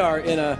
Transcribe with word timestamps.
Are 0.00 0.18
in 0.18 0.38
a 0.38 0.58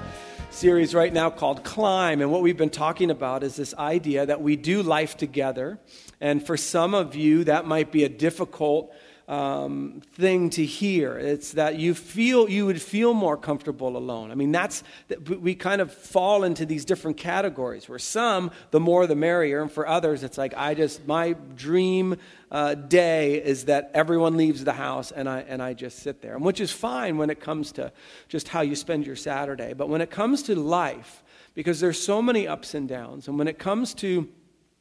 series 0.51 0.95
right 0.95 1.11
now 1.11 1.31
called 1.31 1.65
Climb, 1.65 2.21
and 2.21 2.31
what 2.31 2.43
we've 2.43 2.59
been 2.59 2.69
talking 2.69 3.11
about 3.11 3.43
is 3.43 3.57
this 3.57 3.73
idea 3.75 4.27
that 4.27 4.43
we 4.43 4.55
do 4.55 4.83
life 4.83 5.17
together. 5.17 5.79
And 6.21 6.45
for 6.47 6.59
some 6.59 6.93
of 6.93 7.17
you, 7.17 7.45
that 7.45 7.65
might 7.65 7.91
be 7.91 8.05
a 8.05 8.09
difficult 8.11 8.95
um, 9.31 10.03
thing 10.15 10.51
to 10.51 10.67
hear. 10.67 11.17
It's 11.17 11.53
that 11.53 11.79
you 11.79 11.95
feel 11.95 12.51
you 12.51 12.67
would 12.67 12.83
feel 12.83 13.15
more 13.15 13.37
comfortable 13.37 13.97
alone. 13.97 14.33
I 14.33 14.35
mean, 14.35 14.51
that's 14.51 14.83
we 15.29 15.55
kind 15.55 15.81
of 15.81 15.93
fall 15.93 16.43
into 16.43 16.67
these 16.67 16.85
different 16.85 17.17
categories. 17.17 17.89
Where 17.89 18.01
some, 18.01 18.51
the 18.73 18.81
more 18.81 19.07
the 19.07 19.15
merrier, 19.15 19.63
and 19.63 19.71
for 19.71 19.87
others, 19.87 20.25
it's 20.25 20.37
like 20.37 20.53
I 20.57 20.75
just 20.75 21.07
my 21.07 21.35
dream 21.55 22.17
uh, 22.51 22.75
day 22.75 23.41
is 23.41 23.67
that 23.67 23.93
everyone 23.95 24.37
leaves 24.37 24.65
the 24.65 24.73
house 24.73 25.13
and 25.13 25.29
I 25.29 25.43
and 25.43 25.63
I 25.63 25.75
just 25.75 26.01
sit 26.01 26.21
there, 26.23 26.35
and 26.35 26.45
which 26.45 26.61
is 26.61 26.73
fine 26.73 27.17
when 27.17 27.31
it 27.31 27.39
comes 27.39 27.71
to 27.73 27.93
just 28.29 28.49
how 28.49 28.63
you 28.63 28.75
spend 28.75 29.07
your 29.07 29.17
Saturday. 29.17 29.75
But 29.75 29.89
when 29.89 30.01
it 30.01 30.11
comes 30.11 30.43
to 30.45 30.57
life, 30.57 31.23
because 31.55 31.79
there's 31.79 32.03
so 32.03 32.21
many 32.21 32.49
ups 32.49 32.75
and 32.75 32.89
downs, 32.89 33.29
and 33.29 33.39
when 33.39 33.47
it 33.47 33.61
comes 33.61 33.95
to 33.95 34.29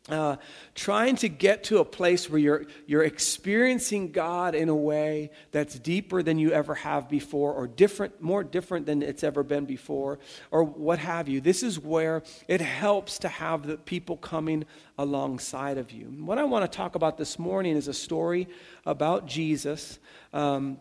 uh, 0.07 0.37
trying 0.73 1.15
to 1.17 1.29
get 1.29 1.65
to 1.65 1.79
a 1.79 1.85
place 1.85 2.29
where 2.29 2.39
you're, 2.39 2.65
you're 2.87 3.03
experiencing 3.03 4.11
God 4.11 4.55
in 4.55 4.69
a 4.69 4.75
way 4.75 5.29
that's 5.51 5.77
deeper 5.77 6.23
than 6.23 6.39
you 6.39 6.51
ever 6.51 6.73
have 6.73 7.09
before, 7.09 7.53
or 7.53 7.67
different, 7.67 8.21
more 8.21 8.43
different 8.43 8.85
than 8.85 9.03
it's 9.03 9.23
ever 9.23 9.43
been 9.43 9.65
before, 9.65 10.17
or 10.49 10.63
what 10.63 10.99
have 10.99 11.27
you. 11.27 11.41
This 11.41 11.61
is 11.61 11.79
where 11.79 12.23
it 12.47 12.61
helps 12.61 13.19
to 13.19 13.27
have 13.27 13.67
the 13.67 13.77
people 13.77 14.17
coming 14.17 14.65
alongside 14.97 15.77
of 15.77 15.91
you. 15.91 16.05
What 16.05 16.37
I 16.37 16.43
want 16.43 16.69
to 16.69 16.75
talk 16.75 16.95
about 16.95 17.17
this 17.17 17.37
morning 17.37 17.75
is 17.75 17.87
a 17.87 17.93
story 17.93 18.47
about 18.85 19.27
Jesus 19.27 19.99
um, 20.33 20.79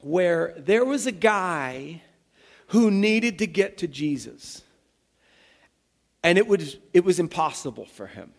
where 0.00 0.54
there 0.56 0.84
was 0.84 1.06
a 1.06 1.12
guy 1.12 2.02
who 2.68 2.90
needed 2.90 3.38
to 3.40 3.46
get 3.46 3.78
to 3.78 3.88
Jesus, 3.88 4.62
and 6.22 6.38
it 6.38 6.46
was, 6.46 6.78
it 6.94 7.04
was 7.04 7.20
impossible 7.20 7.84
for 7.84 8.06
him. 8.06 8.32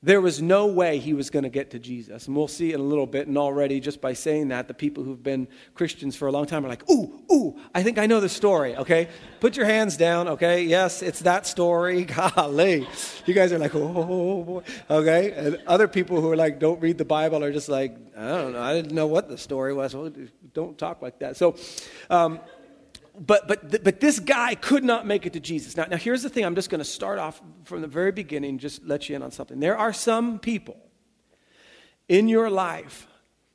There 0.00 0.20
was 0.20 0.40
no 0.40 0.66
way 0.66 0.98
he 0.98 1.12
was 1.12 1.28
going 1.28 1.42
to 1.42 1.48
get 1.48 1.72
to 1.72 1.80
Jesus. 1.80 2.28
And 2.28 2.36
we'll 2.36 2.46
see 2.46 2.72
in 2.72 2.78
a 2.78 2.82
little 2.84 3.06
bit. 3.06 3.26
And 3.26 3.36
already, 3.36 3.80
just 3.80 4.00
by 4.00 4.12
saying 4.12 4.48
that, 4.48 4.68
the 4.68 4.74
people 4.74 5.02
who've 5.02 5.20
been 5.20 5.48
Christians 5.74 6.14
for 6.14 6.28
a 6.28 6.32
long 6.32 6.46
time 6.46 6.64
are 6.64 6.68
like, 6.68 6.88
ooh, 6.88 7.20
ooh, 7.32 7.58
I 7.74 7.82
think 7.82 7.98
I 7.98 8.06
know 8.06 8.20
the 8.20 8.28
story, 8.28 8.76
okay? 8.76 9.08
Put 9.40 9.56
your 9.56 9.66
hands 9.66 9.96
down, 9.96 10.28
okay? 10.28 10.62
Yes, 10.62 11.02
it's 11.02 11.18
that 11.20 11.48
story. 11.48 12.04
Golly. 12.36 12.86
You 13.26 13.34
guys 13.34 13.52
are 13.52 13.58
like, 13.58 13.74
oh, 13.74 14.44
boy, 14.44 14.62
okay? 14.88 15.32
And 15.32 15.58
other 15.66 15.88
people 15.88 16.20
who 16.20 16.30
are 16.30 16.36
like, 16.36 16.60
don't 16.60 16.80
read 16.80 16.96
the 16.96 17.04
Bible 17.04 17.42
are 17.42 17.52
just 17.52 17.68
like, 17.68 17.96
I 18.16 18.28
don't 18.28 18.52
know. 18.52 18.62
I 18.62 18.74
didn't 18.74 18.92
know 18.92 19.08
what 19.08 19.28
the 19.28 19.36
story 19.36 19.74
was. 19.74 19.96
Well, 19.96 20.12
don't 20.54 20.78
talk 20.78 21.02
like 21.02 21.18
that. 21.18 21.36
So, 21.36 21.56
um, 22.08 22.38
but, 23.18 23.48
but, 23.48 23.82
but 23.84 24.00
this 24.00 24.20
guy 24.20 24.54
could 24.54 24.84
not 24.84 25.06
make 25.06 25.26
it 25.26 25.32
to 25.32 25.40
Jesus. 25.40 25.76
Now, 25.76 25.84
now 25.84 25.96
here's 25.96 26.22
the 26.22 26.28
thing 26.28 26.44
I'm 26.44 26.54
just 26.54 26.70
going 26.70 26.80
to 26.80 26.84
start 26.84 27.18
off 27.18 27.40
from 27.64 27.80
the 27.80 27.86
very 27.86 28.12
beginning, 28.12 28.58
just 28.58 28.84
let 28.84 29.08
you 29.08 29.16
in 29.16 29.22
on 29.22 29.30
something. 29.30 29.60
There 29.60 29.76
are 29.76 29.92
some 29.92 30.38
people 30.38 30.76
in 32.08 32.28
your 32.28 32.50
life 32.50 33.06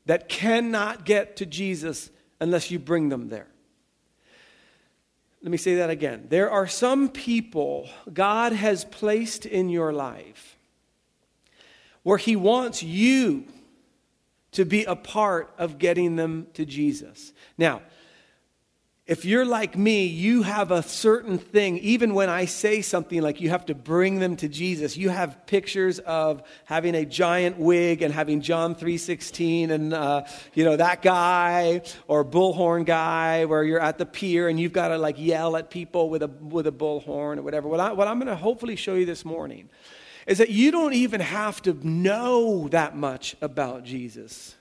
that 0.06 0.30
cannot 0.30 1.06
get 1.06 1.38
to 1.38 1.46
Jesus 1.46 2.10
unless 2.40 2.72
you 2.72 2.80
bring 2.80 3.10
them 3.10 3.30
there. 3.30 3.48
Let 5.42 5.52
me 5.52 5.58
say 5.58 5.76
that 5.76 5.90
again. 5.90 6.28
There 6.30 6.50
are 6.50 6.68
some 6.68 7.10
people 7.10 7.90
God 8.12 8.54
has 8.54 8.86
placed 8.86 9.46
in 9.46 9.70
your 9.70 9.92
life 9.92 10.58
where 12.04 12.18
He 12.18 12.36
wants 12.36 12.82
you 12.82 13.46
to 14.54 14.66
be 14.66 14.86
a 14.86 14.96
part 14.96 15.54
of 15.58 15.80
getting 15.80 16.16
them 16.16 16.48
to 16.54 16.66
Jesus. 16.66 17.34
Now, 17.58 17.82
if 19.06 19.26
you're 19.26 19.46
like 19.46 19.78
me, 19.78 20.06
you 20.06 20.44
have 20.44 20.72
a 20.72 20.82
certain 20.82 21.38
thing, 21.38 21.78
even 21.80 22.14
when 22.14 22.30
I 22.30 22.46
say 22.46 22.82
something 22.82 23.22
like 23.22 23.42
you 23.42 23.50
have 23.50 23.66
to 23.66 23.76
bring 23.76 24.20
them 24.20 24.38
to 24.38 24.48
Jesus, 24.48 24.96
you 24.96 25.10
have 25.10 25.46
pictures 25.46 26.00
of 26.00 26.42
having 26.64 26.96
a 26.96 27.06
giant 27.06 27.60
wig 27.60 28.02
and 28.02 28.14
having 28.14 28.40
John 28.40 28.76
3.16 28.76 29.72
and, 29.72 29.94
uh, 29.94 30.24
you 30.54 30.64
know, 30.64 30.78
that 30.78 31.02
guy 31.02 31.82
or 32.08 32.24
bullhorn 32.24 32.86
guy 32.86 33.44
where 33.44 33.66
you're 33.66 33.82
at 33.82 33.98
the 33.98 34.06
pier 34.06 34.48
and 34.48 34.58
you've 34.58 34.72
got 34.72 34.88
to 34.88 34.98
like 34.98 35.20
yell 35.20 35.58
at 35.58 35.70
people 35.70 36.10
with 36.10 36.24
a, 36.24 36.30
with 36.30 36.66
a 36.66 36.72
bullhorn 36.72 37.40
or 37.40 37.42
whatever. 37.42 37.68
What, 37.68 37.82
I, 37.82 37.92
what 37.92 38.08
I'm 38.08 38.20
going 38.20 38.28
to 38.28 38.38
hopefully 38.38 38.78
show 38.78 38.96
you 38.96 39.06
this 39.06 39.26
morning 39.26 39.70
is 40.28 40.38
that 40.38 40.50
you 40.50 40.72
don't 40.72 40.94
even 40.94 41.20
have 41.20 41.62
to 41.64 41.74
know 41.86 42.70
that 42.70 42.96
much 42.96 43.36
about 43.42 43.84
Jesus 43.84 44.56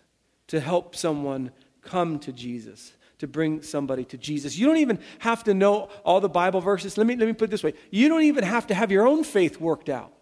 to 0.48 0.58
help 0.58 0.96
someone 0.96 1.52
come 1.82 2.18
to 2.18 2.32
Jesus 2.32 2.92
to 3.22 3.28
bring 3.28 3.62
somebody 3.62 4.04
to 4.04 4.18
Jesus. 4.18 4.58
You 4.58 4.66
don't 4.66 4.78
even 4.78 4.98
have 5.20 5.44
to 5.44 5.54
know 5.54 5.88
all 6.04 6.20
the 6.20 6.28
Bible 6.28 6.60
verses. 6.60 6.98
Let 6.98 7.06
me, 7.06 7.14
let 7.14 7.26
me 7.26 7.32
put 7.32 7.44
it 7.44 7.50
this 7.52 7.62
way 7.62 7.74
you 7.90 8.08
don't 8.08 8.24
even 8.24 8.42
have 8.42 8.66
to 8.66 8.74
have 8.74 8.90
your 8.90 9.06
own 9.06 9.22
faith 9.22 9.60
worked 9.60 9.88
out. 9.88 10.12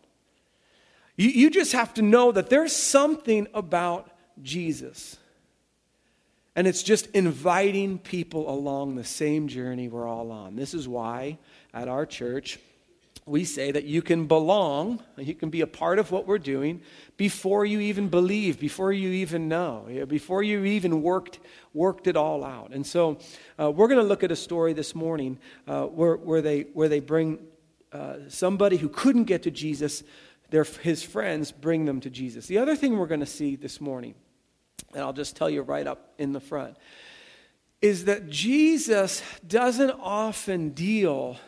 You, 1.17 1.31
you 1.31 1.51
just 1.51 1.73
have 1.73 1.95
to 1.95 2.03
know 2.03 2.31
that 2.31 2.51
there's 2.51 2.77
something 2.77 3.49
about 3.55 4.11
Jesus. 4.43 5.17
And 6.55 6.67
it's 6.67 6.83
just 6.83 7.07
inviting 7.13 7.99
people 7.99 8.51
along 8.51 8.97
the 8.97 9.05
same 9.05 9.49
journey 9.49 9.89
we're 9.89 10.07
all 10.07 10.31
on. 10.31 10.57
This 10.57 10.75
is 10.75 10.87
why 10.87 11.39
at 11.73 11.89
our 11.89 12.05
church, 12.05 12.59
we 13.31 13.45
say 13.45 13.71
that 13.71 13.85
you 13.85 14.03
can 14.03 14.27
belong, 14.27 15.01
you 15.17 15.35
can 15.35 15.51
be 15.51 15.61
a 15.61 15.67
part 15.67 16.01
of 16.01 16.11
what 16.11 16.27
we're 16.27 16.39
doing 16.39 16.83
before 17.17 17.65
you 17.65 17.79
even 17.79 18.09
believe, 18.09 18.59
before 18.59 18.93
you 18.93 19.11
even 19.11 19.49
know, 19.49 19.87
before 20.09 20.43
you 20.43 20.65
even 20.65 21.01
worked, 21.01 21.39
worked 21.73 22.09
it 22.09 22.17
all 22.17 22.45
out. 22.45 22.73
And 22.73 22.85
so 22.85 23.19
uh, 23.57 23.71
we're 23.71 23.87
going 23.87 24.01
to 24.01 24.07
look 24.07 24.25
at 24.25 24.33
a 24.33 24.37
story 24.37 24.73
this 24.73 24.97
morning 24.97 25.39
uh, 25.69 25.85
where, 25.85 26.17
where, 26.17 26.43
they, 26.43 26.63
where 26.73 26.89
they 26.89 26.99
bring 26.99 27.39
uh, 27.93 28.17
somebody 28.29 28.77
who 28.77 28.89
couldn't 28.89 29.25
get 29.25 29.45
to 29.45 29.51
Jesus, 29.53 30.03
their, 30.51 30.65
his 30.65 31.05
friends 31.05 31.53
bring 31.53 31.85
them 31.85 32.01
to 32.01 32.11
Jesus. 32.11 32.49
The 32.49 32.59
other 32.59 32.75
thing 32.75 32.99
we're 32.99 33.07
going 33.07 33.21
to 33.21 33.27
see 33.27 33.55
this 33.55 33.81
morning, 33.81 34.17
and 34.93 35.03
I'll 35.03 35.13
just 35.13 35.37
tell 35.37 35.49
you 35.49 35.63
right 35.63 35.87
up 35.87 36.15
in 36.19 36.33
the 36.33 36.41
front, 36.41 36.77
is 37.81 38.07
that 38.07 38.29
Jesus 38.29 39.23
doesn't 39.47 39.93
often 40.01 40.71
deal 40.71 41.39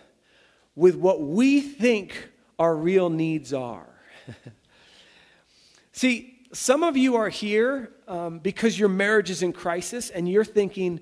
with 0.75 0.95
what 0.95 1.21
we 1.21 1.61
think 1.61 2.31
our 2.59 2.75
real 2.75 3.11
needs 3.11 3.53
are. 3.53 3.89
See, 5.93 6.39
some 6.53 6.83
of 6.83 6.97
you 6.97 7.17
are 7.17 7.29
here 7.29 7.93
um, 8.09 8.39
because 8.39 8.79
your 8.79 8.89
marriage 8.89 9.31
is 9.31 9.43
in 9.43 9.53
crisis 9.53 10.11
and 10.11 10.29
you're 10.29 10.45
thinking, 10.45 11.01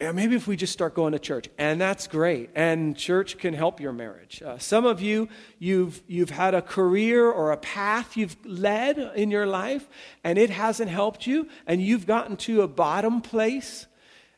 yeah, 0.00 0.12
maybe 0.12 0.34
if 0.34 0.46
we 0.46 0.56
just 0.56 0.72
start 0.72 0.94
going 0.94 1.12
to 1.12 1.18
church, 1.18 1.48
and 1.56 1.80
that's 1.80 2.08
great, 2.08 2.50
and 2.54 2.96
church 2.96 3.38
can 3.38 3.54
help 3.54 3.80
your 3.80 3.92
marriage. 3.92 4.42
Uh, 4.42 4.58
some 4.58 4.84
of 4.84 5.00
you, 5.00 5.28
you've, 5.58 6.02
you've 6.08 6.30
had 6.30 6.52
a 6.52 6.60
career 6.60 7.30
or 7.30 7.52
a 7.52 7.56
path 7.56 8.16
you've 8.16 8.36
led 8.44 8.98
in 8.98 9.30
your 9.30 9.46
life, 9.46 9.88
and 10.24 10.36
it 10.36 10.50
hasn't 10.50 10.90
helped 10.90 11.26
you, 11.26 11.48
and 11.66 11.80
you've 11.80 12.06
gotten 12.06 12.36
to 12.38 12.62
a 12.62 12.68
bottom 12.68 13.20
place, 13.20 13.86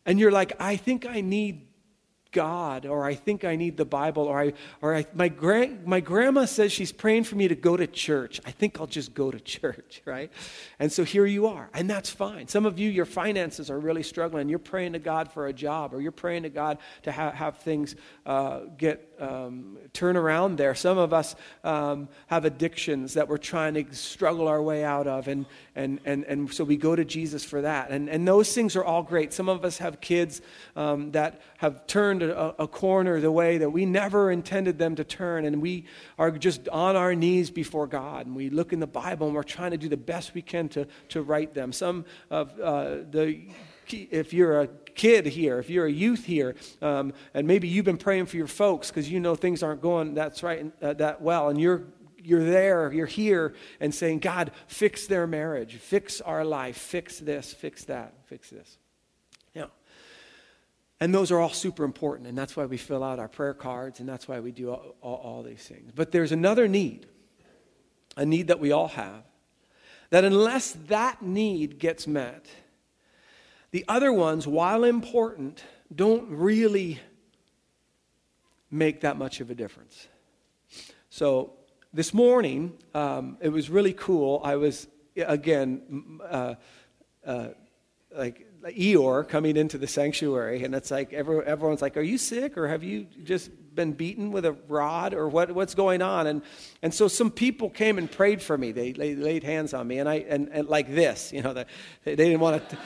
and 0.05 0.21
you're 0.21 0.31
like, 0.31 0.53
I 0.61 0.77
think 0.77 1.07
I 1.07 1.23
need 1.23 1.67
God, 2.37 2.85
or 2.85 3.07
I 3.07 3.15
think 3.15 3.47
I 3.47 3.57
need 3.57 3.79
the 3.79 3.87
Bible, 3.87 4.25
or, 4.25 4.39
I, 4.39 4.53
or 4.83 4.95
I, 4.95 5.07
my, 5.15 5.29
grand, 5.29 5.87
my 5.87 6.01
grandma 6.01 6.45
says 6.45 6.71
she's 6.71 6.93
praying 6.93 7.25
for 7.25 7.35
me 7.35 7.49
to 7.49 7.55
go 7.55 7.79
to 7.79 7.87
church. 7.87 8.43
I 8.45 8.51
think 8.51 8.79
I'll 8.79 8.87
just 8.87 9.15
go 9.15 9.31
to 9.31 9.41
church, 9.41 10.03
right? 10.05 10.31
And 10.79 10.93
so 10.93 11.03
here 11.03 11.25
you 11.25 11.47
are, 11.47 11.71
and 11.73 11.89
that's 11.89 12.11
fine. 12.11 12.47
Some 12.47 12.67
of 12.67 12.79
you, 12.79 12.91
your 12.91 13.07
finances 13.07 13.71
are 13.71 13.81
really 13.81 14.03
struggling. 14.03 14.51
You're 14.51 14.59
praying 14.59 14.93
to 14.93 14.99
God 14.99 15.33
for 15.33 15.47
a 15.47 15.53
job, 15.55 15.95
or 15.95 16.03
you're 16.03 16.13
praying 16.13 16.43
to 16.43 16.51
God 16.51 16.77
to 17.05 17.13
ha- 17.13 17.31
have 17.31 17.57
things 17.61 17.97
uh, 18.27 18.65
get 18.77 19.16
um, 19.21 19.79
turn 19.93 20.17
around 20.17 20.57
there. 20.57 20.75
Some 20.75 20.99
of 20.99 21.13
us 21.13 21.35
um, 21.65 22.09
have 22.27 22.45
addictions 22.45 23.15
that 23.15 23.29
we're 23.29 23.39
trying 23.39 23.75
to 23.75 23.95
struggle 23.95 24.49
our 24.49 24.63
way 24.63 24.85
out 24.85 25.07
of, 25.07 25.29
and, 25.29 25.47
and, 25.75 26.01
and, 26.05 26.25
and 26.25 26.53
so 26.53 26.65
we 26.65 26.77
go 26.77 26.97
to 26.97 27.05
Jesus 27.05 27.45
for 27.45 27.63
that. 27.63 27.91
And, 27.91 28.09
and 28.09 28.27
those 28.27 28.53
things 28.53 28.77
are 28.77 28.85
all 28.85 29.03
great. 29.03 29.33
Some 29.33 29.49
of 29.49 29.65
us 29.65 29.79
have 29.79 30.01
kids 30.01 30.41
um, 30.75 31.13
that 31.13 31.41
have 31.59 31.87
turned 31.87 32.23
a, 32.23 32.63
a 32.63 32.69
corner 32.69 33.21
the 33.21 33.33
way 33.33 33.59
that 33.59 33.71
we 33.71 33.87
never 33.87 34.31
intended 34.31 34.79
them 34.79 34.97
to 34.97 35.05
turn, 35.05 35.45
and 35.45 35.63
we 35.63 35.85
are 36.19 36.31
just 36.31 36.69
on 36.69 36.97
our 36.97 37.15
knees 37.15 37.51
before 37.51 37.87
God, 37.87 38.27
and 38.27 38.37
we 38.37 38.51
look 38.51 38.73
in 38.73 38.81
the 38.81 38.87
Bible 38.87 39.27
and 39.27 39.37
we're 39.37 39.43
trying 39.43 39.71
to 39.71 39.79
do 39.79 39.89
the 39.89 39.97
best 39.97 40.35
we 40.35 40.43
can 40.43 40.69
to, 40.71 40.87
to 41.09 41.23
right 41.23 41.53
them. 41.53 41.73
Some 41.73 42.05
of 42.31 42.59
uh, 42.61 42.97
the 43.11 43.43
if 43.89 44.33
you're 44.33 44.63
a 44.63 44.69
kid 44.97 45.27
here, 45.27 45.59
if 45.59 45.71
you're 45.71 45.87
a 45.87 45.93
youth 45.93 46.25
here, 46.25 46.57
um, 46.83 47.13
and 47.35 47.47
maybe 47.47 47.69
you've 47.69 47.85
been 47.85 47.97
praying 47.99 48.27
for 48.27 48.37
your 48.37 48.47
folks 48.47 48.89
because 48.89 49.11
you 49.11 49.21
know 49.21 49.37
things 49.37 49.63
aren't 49.63 49.83
going 49.83 50.15
that's 50.15 50.43
right 50.43 50.73
uh, 50.83 50.95
that 50.95 51.23
well, 51.23 51.49
and 51.49 51.61
you're 51.61 51.85
you're 52.27 52.45
there, 52.45 52.93
you're 52.93 53.07
here, 53.07 53.55
and 53.79 53.95
saying, 53.95 54.19
God, 54.19 54.51
fix 54.67 55.07
their 55.07 55.29
marriage, 55.29 55.77
fix 55.77 56.21
our 56.21 56.45
life, 56.45 56.77
fix 56.77 57.21
this, 57.21 57.55
fix 57.55 57.85
that, 57.85 58.15
fix 58.25 58.51
this. 58.51 58.79
Yeah. 59.55 59.67
And 60.99 61.15
those 61.15 61.31
are 61.31 61.39
all 61.39 61.51
super 61.51 61.85
important, 61.85 62.29
and 62.29 62.37
that's 62.37 62.57
why 62.57 62.67
we 62.67 62.79
fill 62.79 63.05
out 63.05 63.21
our 63.21 63.29
prayer 63.29 63.55
cards, 63.55 64.01
and 64.01 64.09
that's 64.09 64.27
why 64.27 64.41
we 64.41 64.51
do 64.51 64.71
all, 64.71 64.97
all, 65.01 65.15
all 65.15 65.43
these 65.45 65.63
things. 65.63 65.93
But 65.95 66.11
there's 66.11 66.33
another 66.33 66.67
need, 66.67 67.07
a 68.17 68.27
need 68.27 68.49
that 68.49 68.59
we 68.59 68.73
all 68.73 68.89
have, 68.89 69.23
that 70.11 70.25
unless 70.25 70.73
that 70.89 71.23
need 71.23 71.79
gets 71.79 72.09
met, 72.09 72.47
the 73.77 73.85
other 73.89 74.11
ones, 74.11 74.47
while 74.47 74.85
important, 74.85 75.63
don't 75.95 76.31
really 76.31 76.99
make 78.71 79.03
that 79.03 79.19
much 79.19 79.41
of 79.43 79.51
a 79.51 79.55
difference. 79.55 80.09
So 81.11 81.53
this 81.93 82.15
morning, 82.15 82.73
um, 82.95 83.37
it 83.43 83.51
was 83.51 83.69
really 83.69 83.93
cool. 83.93 84.41
I 84.43 84.57
was, 84.57 84.89
again, 85.15 86.21
uh, 86.27 86.55
uh, 87.27 87.49
like 88.17 88.47
Eeyore 88.65 89.29
coming 89.29 89.59
into 89.59 89.77
the 89.77 89.87
sanctuary, 89.87 90.65
and 90.65 90.75
it's 90.75 90.91
like 90.91 91.13
every, 91.13 91.45
everyone's 91.45 91.83
like, 91.83 91.99
Are 91.99 92.09
you 92.13 92.17
sick, 92.17 92.57
or 92.57 92.69
have 92.69 92.83
you 92.83 93.07
just 93.25 93.51
been 93.75 93.93
beaten 93.93 94.33
with 94.33 94.47
a 94.47 94.53
rod, 94.69 95.13
or 95.13 95.29
what, 95.29 95.53
what's 95.53 95.75
going 95.75 96.01
on? 96.01 96.27
And, 96.27 96.41
and 96.81 96.95
so 96.95 97.09
some 97.09 97.31
people 97.31 97.69
came 97.69 97.99
and 97.99 98.11
prayed 98.11 98.41
for 98.41 98.57
me. 98.57 98.73
They, 98.73 98.93
they 98.93 99.15
laid 99.15 99.45
hands 99.45 99.75
on 99.75 99.87
me, 99.87 99.99
and, 99.99 100.09
I, 100.09 100.25
and, 100.27 100.49
and 100.51 100.67
like 100.67 100.95
this, 100.95 101.31
you 101.31 101.43
know, 101.43 101.53
they, 101.53 101.67
they 102.07 102.17
didn't 102.17 102.41
want 102.41 102.67
to. 102.71 102.79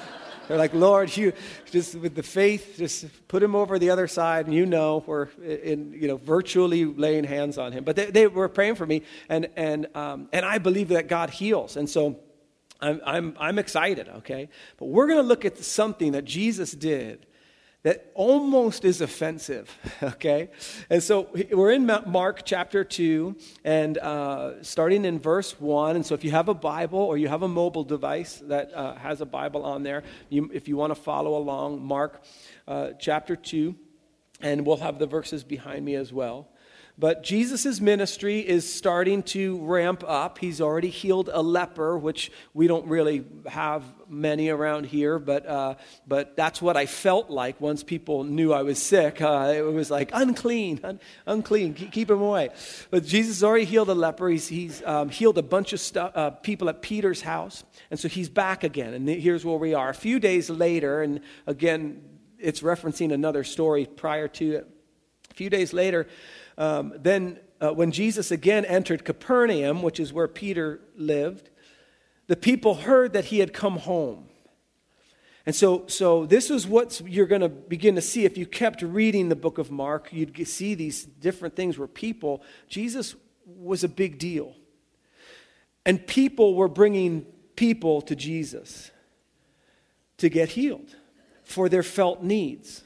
They're 0.51 0.59
like, 0.59 0.75
Lord, 0.75 1.17
you 1.17 1.33
just 1.71 1.95
with 1.95 2.17
the 2.17 2.25
faith, 2.25 2.75
just 2.77 3.07
put 3.29 3.41
him 3.41 3.55
over 3.55 3.79
the 3.79 3.91
other 3.91 4.09
side, 4.09 4.47
and 4.47 4.55
you 4.55 4.67
know 4.67 5.05
we're 5.07 5.29
in, 5.41 5.93
you 5.93 6.09
know, 6.09 6.17
virtually 6.17 6.85
laying 6.85 7.23
hands 7.23 7.57
on 7.57 7.71
him. 7.71 7.85
But 7.85 7.95
they, 7.95 8.07
they 8.07 8.27
were 8.27 8.49
praying 8.49 8.75
for 8.75 8.85
me, 8.85 9.03
and 9.29 9.49
and 9.55 9.87
um, 9.95 10.29
and 10.33 10.45
I 10.45 10.59
believe 10.59 10.89
that 10.89 11.07
God 11.07 11.31
heals, 11.31 11.77
and 11.77 11.89
so. 11.89 12.19
I'm, 12.83 12.99
I'm, 13.05 13.37
I'm 13.39 13.59
excited, 13.59 14.09
okay? 14.09 14.49
But 14.79 14.87
we're 14.87 15.07
going 15.07 15.19
to 15.19 15.23
look 15.23 15.45
at 15.45 15.59
something 15.59 16.13
that 16.13 16.25
Jesus 16.25 16.73
did 16.73 17.27
that 17.83 18.11
almost 18.15 18.85
is 18.85 19.01
offensive, 19.01 19.75
okay? 20.03 20.51
And 20.91 21.03
so 21.03 21.29
we're 21.51 21.71
in 21.71 21.87
Mark 21.87 22.43
chapter 22.45 22.85
2, 22.85 23.37
and 23.65 23.97
uh, 23.99 24.63
starting 24.63 25.05
in 25.05 25.19
verse 25.19 25.59
1. 25.59 25.97
And 25.97 26.05
so 26.05 26.15
if 26.15 26.23
you 26.23 26.31
have 26.31 26.49
a 26.49 26.55
Bible 26.55 26.99
or 26.99 27.17
you 27.17 27.29
have 27.29 27.43
a 27.43 27.49
mobile 27.49 27.85
device 27.85 28.43
that 28.45 28.73
uh, 28.75 28.97
has 28.97 29.21
a 29.21 29.27
Bible 29.27 29.65
on 29.65 29.83
there, 29.83 30.03
you, 30.29 30.51
if 30.53 30.69
you 30.69 30.77
want 30.77 30.95
to 30.95 31.01
follow 31.01 31.37
along, 31.37 31.83
Mark 31.83 32.23
uh, 32.69 32.91
chapter 32.99 33.35
2, 33.35 33.75
and 34.43 34.67
we'll 34.67 34.77
have 34.77 34.99
the 34.99 35.07
verses 35.07 35.43
behind 35.43 35.85
me 35.85 35.95
as 35.95 36.13
well. 36.13 36.49
But 37.01 37.23
Jesus' 37.23 37.81
ministry 37.81 38.47
is 38.47 38.71
starting 38.71 39.23
to 39.23 39.57
ramp 39.65 40.05
up. 40.07 40.37
He's 40.37 40.61
already 40.61 40.91
healed 40.91 41.31
a 41.33 41.41
leper, 41.41 41.97
which 41.97 42.31
we 42.53 42.67
don't 42.67 42.87
really 42.89 43.25
have 43.47 43.83
many 44.07 44.51
around 44.51 44.85
here, 44.85 45.19
but, 45.19 45.47
uh, 45.47 45.77
but 46.07 46.37
that's 46.37 46.61
what 46.61 46.77
I 46.77 46.85
felt 46.85 47.31
like 47.31 47.59
once 47.59 47.83
people 47.83 48.25
knew 48.25 48.53
I 48.53 48.65
was 48.65 48.81
sick. 48.83 49.23
Uh, 49.23 49.51
it 49.57 49.63
was 49.63 49.91
like, 49.91 50.11
unclean, 50.13 50.81
un- 50.85 51.01
unclean, 51.25 51.73
keep, 51.73 52.11
him 52.11 52.21
away. 52.21 52.51
But 52.91 53.07
Jesus 53.07 53.43
already 53.43 53.65
healed 53.65 53.89
a 53.89 53.95
leper. 53.95 54.29
He's, 54.29 54.49
he's 54.49 54.83
um, 54.85 55.09
healed 55.09 55.39
a 55.39 55.43
bunch 55.43 55.73
of 55.73 55.81
stu- 55.81 56.01
uh, 56.01 56.31
people 56.31 56.69
at 56.69 56.83
Peter's 56.83 57.23
house. 57.23 57.65
And 57.91 57.99
so 57.99 58.09
he's 58.09 58.29
back 58.29 58.63
again. 58.63 58.93
And 58.93 59.09
here's 59.09 59.43
where 59.43 59.57
we 59.57 59.73
are. 59.73 59.89
A 59.89 59.95
few 59.95 60.21
days 60.21 60.51
later, 60.51 61.01
and 61.01 61.21
again, 61.47 62.03
it's 62.39 62.61
referencing 62.61 63.11
another 63.11 63.43
story 63.43 63.87
prior 63.87 64.29
to 64.29 64.53
it. 64.53 64.69
A 65.31 65.35
few 65.35 65.49
days 65.49 65.73
later, 65.73 66.07
um, 66.61 66.93
then, 66.95 67.41
uh, 67.59 67.71
when 67.71 67.91
Jesus 67.91 68.31
again 68.31 68.67
entered 68.67 69.03
Capernaum, 69.07 69.81
which 69.81 69.99
is 69.99 70.13
where 70.13 70.29
Peter 70.29 70.81
lived, 70.95 71.49
the 72.27 72.37
people 72.37 72.75
heard 72.75 73.15
that 73.15 73.25
he 73.25 73.39
had 73.39 73.55
come 73.55 73.79
home. 73.79 74.29
And 75.47 75.57
so, 75.57 75.87
so 75.87 76.27
this 76.27 76.51
is 76.51 76.67
what 76.67 77.01
you're 77.07 77.27
going 77.27 77.41
to 77.41 77.49
begin 77.49 77.95
to 77.95 78.03
see. 78.03 78.27
If 78.27 78.37
you 78.37 78.45
kept 78.45 78.83
reading 78.83 79.31
the 79.31 79.37
book 79.37 79.57
of 79.57 79.71
Mark, 79.71 80.13
you'd 80.13 80.47
see 80.47 80.75
these 80.75 81.03
different 81.05 81.57
things 81.57 81.79
where 81.79 81.89
people, 81.89 82.43
Jesus 82.69 83.17
was 83.47 83.83
a 83.83 83.89
big 83.89 84.19
deal. 84.19 84.55
And 85.87 86.07
people 86.07 86.55
were 86.55 86.69
bringing 86.69 87.23
people 87.57 88.03
to 88.03 88.15
Jesus 88.15 88.91
to 90.19 90.29
get 90.29 90.51
healed 90.51 90.95
for 91.43 91.71
their 91.71 91.83
felt 91.83 92.23
needs 92.23 92.83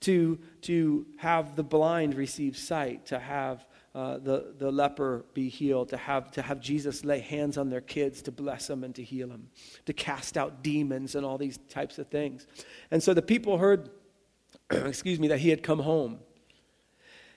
to, 0.00 0.38
to 0.62 1.06
have 1.16 1.56
the 1.56 1.62
blind 1.62 2.14
receive 2.14 2.56
sight, 2.56 3.06
to 3.06 3.18
have 3.18 3.66
uh, 3.94 4.18
the, 4.18 4.54
the 4.58 4.70
leper 4.70 5.24
be 5.34 5.48
healed, 5.48 5.88
to 5.88 5.96
have, 5.96 6.30
to 6.30 6.42
have 6.42 6.60
Jesus 6.60 7.04
lay 7.04 7.18
hands 7.18 7.58
on 7.58 7.68
their 7.68 7.80
kids 7.80 8.22
to 8.22 8.32
bless 8.32 8.66
them 8.66 8.84
and 8.84 8.94
to 8.94 9.02
heal 9.02 9.28
them, 9.28 9.48
to 9.86 9.92
cast 9.92 10.36
out 10.36 10.62
demons 10.62 11.14
and 11.14 11.26
all 11.26 11.38
these 11.38 11.58
types 11.68 11.98
of 11.98 12.06
things. 12.08 12.46
And 12.90 13.02
so 13.02 13.12
the 13.12 13.22
people 13.22 13.58
heard, 13.58 13.90
excuse 14.70 15.18
me, 15.18 15.28
that 15.28 15.40
he 15.40 15.50
had 15.50 15.62
come 15.62 15.80
home. 15.80 16.20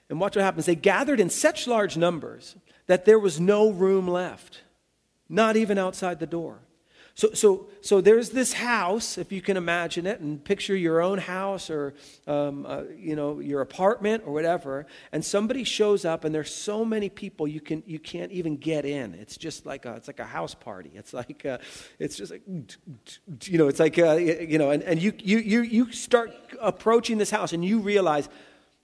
And 0.10 0.20
watch 0.20 0.36
what 0.36 0.44
happens. 0.44 0.66
They 0.66 0.76
gathered 0.76 1.20
in 1.20 1.30
such 1.30 1.68
large 1.68 1.96
numbers 1.98 2.56
that 2.86 3.06
there 3.06 3.18
was 3.18 3.40
no 3.40 3.72
room 3.72 4.08
left, 4.08 4.62
not 5.30 5.56
even 5.56 5.78
outside 5.78 6.20
the 6.20 6.28
door. 6.28 6.60
So, 7.22 7.30
so, 7.34 7.68
so 7.82 8.02
there's 8.02 8.32
this 8.32 8.52
house, 8.52 9.20
if 9.20 9.32
you 9.32 9.44
can 9.44 9.56
imagine 9.56 10.08
it, 10.08 10.22
and 10.22 10.44
picture 10.44 10.76
your 10.76 11.02
own 11.02 11.20
house 11.20 11.70
or, 11.70 11.94
um, 12.26 12.66
uh, 12.66 12.82
you 12.98 13.16
know, 13.16 13.40
your 13.40 13.62
apartment 13.62 14.24
or 14.26 14.34
whatever, 14.34 14.88
and 15.12 15.24
somebody 15.24 15.64
shows 15.64 16.04
up, 16.04 16.26
and 16.26 16.34
there's 16.34 16.52
so 16.52 16.84
many 16.84 17.10
people 17.10 17.48
you, 17.48 17.62
can, 17.62 17.84
you 17.86 18.00
can't 18.00 18.32
even 18.32 18.58
get 18.58 18.86
in. 18.86 19.14
It's 19.14 19.38
just 19.38 19.68
like 19.68 19.86
a, 19.86 19.94
it's 19.98 20.08
like 20.08 20.20
a 20.20 20.26
house 20.26 20.56
party. 20.56 20.94
It's 20.96 21.14
like, 21.14 21.46
a, 21.46 21.60
it's 22.00 22.16
just 22.16 22.32
like, 22.32 22.42
you 23.44 23.58
know, 23.60 23.68
it's 23.68 23.80
like, 23.80 24.00
a, 24.00 24.44
you 24.44 24.58
know, 24.58 24.72
and, 24.72 24.82
and 24.82 25.00
you, 25.00 25.14
you, 25.20 25.38
you, 25.38 25.62
you 25.62 25.92
start 25.92 26.34
approaching 26.60 27.20
this 27.20 27.30
house, 27.30 27.54
and 27.54 27.64
you 27.64 27.82
realize 27.82 28.30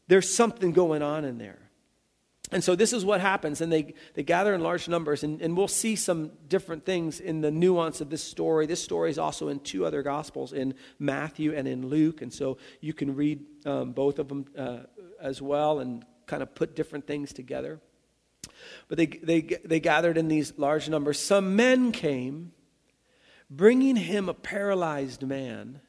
there's 0.09 0.31
something 0.31 0.73
going 0.73 1.01
on 1.01 1.25
in 1.25 1.39
there. 1.39 1.66
And 2.51 2.63
so 2.63 2.75
this 2.75 2.93
is 2.93 3.03
what 3.03 3.19
happens, 3.19 3.59
and 3.59 3.69
they, 3.71 3.93
they 4.13 4.23
gather 4.23 4.55
in 4.55 4.61
large 4.61 4.87
numbers, 4.87 5.23
and, 5.23 5.41
and 5.41 5.57
we'll 5.57 5.67
see 5.67 5.97
some 5.97 6.31
different 6.47 6.85
things 6.85 7.19
in 7.19 7.41
the 7.41 7.51
nuance 7.51 7.99
of 7.99 8.09
this 8.09 8.23
story. 8.23 8.65
This 8.65 8.81
story 8.81 9.09
is 9.09 9.19
also 9.19 9.49
in 9.49 9.59
two 9.59 9.85
other 9.85 10.01
Gospels, 10.01 10.53
in 10.53 10.73
Matthew 10.97 11.53
and 11.53 11.67
in 11.67 11.87
Luke, 11.87 12.21
and 12.21 12.33
so 12.33 12.57
you 12.79 12.93
can 12.93 13.15
read 13.15 13.43
um, 13.65 13.91
both 13.91 14.17
of 14.17 14.29
them 14.29 14.45
uh, 14.57 14.79
as 15.19 15.41
well 15.41 15.79
and 15.79 16.05
kind 16.25 16.41
of 16.41 16.55
put 16.55 16.73
different 16.73 17.05
things 17.05 17.33
together. 17.33 17.81
But 18.87 18.97
they, 18.97 19.07
they, 19.07 19.41
they 19.41 19.81
gathered 19.81 20.17
in 20.17 20.29
these 20.29 20.53
large 20.57 20.87
numbers. 20.87 21.19
Some 21.19 21.57
men 21.57 21.91
came, 21.91 22.53
bringing 23.49 23.97
him 23.97 24.29
a 24.29 24.33
paralyzed 24.33 25.21
man, 25.21 25.81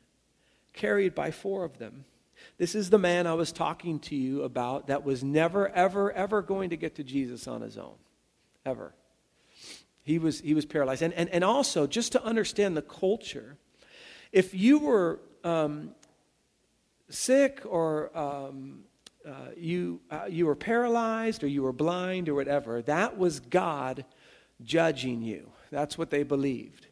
carried 0.73 1.15
by 1.15 1.31
four 1.31 1.65
of 1.65 1.79
them. 1.79 2.05
This 2.59 2.75
is 2.75 2.91
the 2.91 2.99
man 2.99 3.29
I 3.29 3.35
was 3.35 3.53
talking 3.53 4.01
to 4.01 4.17
you 4.17 4.43
about 4.43 4.89
that 4.89 5.05
was 5.05 5.23
never, 5.23 5.69
ever, 5.69 6.11
ever 6.11 6.43
going 6.43 6.71
to 6.71 6.77
get 6.77 6.97
to 6.97 7.05
Jesus 7.05 7.47
on 7.47 7.61
his 7.61 7.79
own. 7.79 7.95
Ever. 8.67 8.93
He 10.03 10.19
was, 10.19 10.41
he 10.41 10.55
was 10.55 10.67
paralyzed. 10.67 11.03
And, 11.03 11.15
and, 11.15 11.29
and 11.31 11.45
also, 11.45 11.87
just 11.87 12.13
to 12.13 12.25
understand 12.25 12.77
the 12.77 12.83
culture, 12.83 13.57
if 14.33 14.55
you 14.55 14.81
were 14.81 15.21
um, 15.45 15.93
sick 17.09 17.63
or 17.65 18.17
um, 18.19 18.81
uh, 19.25 19.33
you, 19.57 20.01
uh, 20.11 20.25
you 20.29 20.47
were 20.47 20.57
paralyzed 20.57 21.45
or 21.45 21.47
you 21.47 21.63
were 21.63 21.73
blind 21.73 22.29
or 22.29 22.35
whatever, 22.35 22.83
that 22.83 23.17
was 23.17 23.39
God 23.39 24.05
judging 24.65 25.23
you. 25.23 25.53
That's 25.71 25.97
what 25.97 26.11
they 26.11 26.25
believed. 26.25 26.89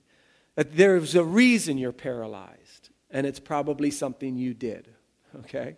That 0.55 0.77
there's 0.77 1.17
a 1.17 1.25
reason 1.25 1.77
you're 1.77 1.93
paralyzed, 1.93 2.91
and 3.11 3.27
it's 3.27 3.41
probably 3.41 3.91
something 3.91 4.37
you 4.37 4.55
did 4.55 4.96
okay? 5.45 5.77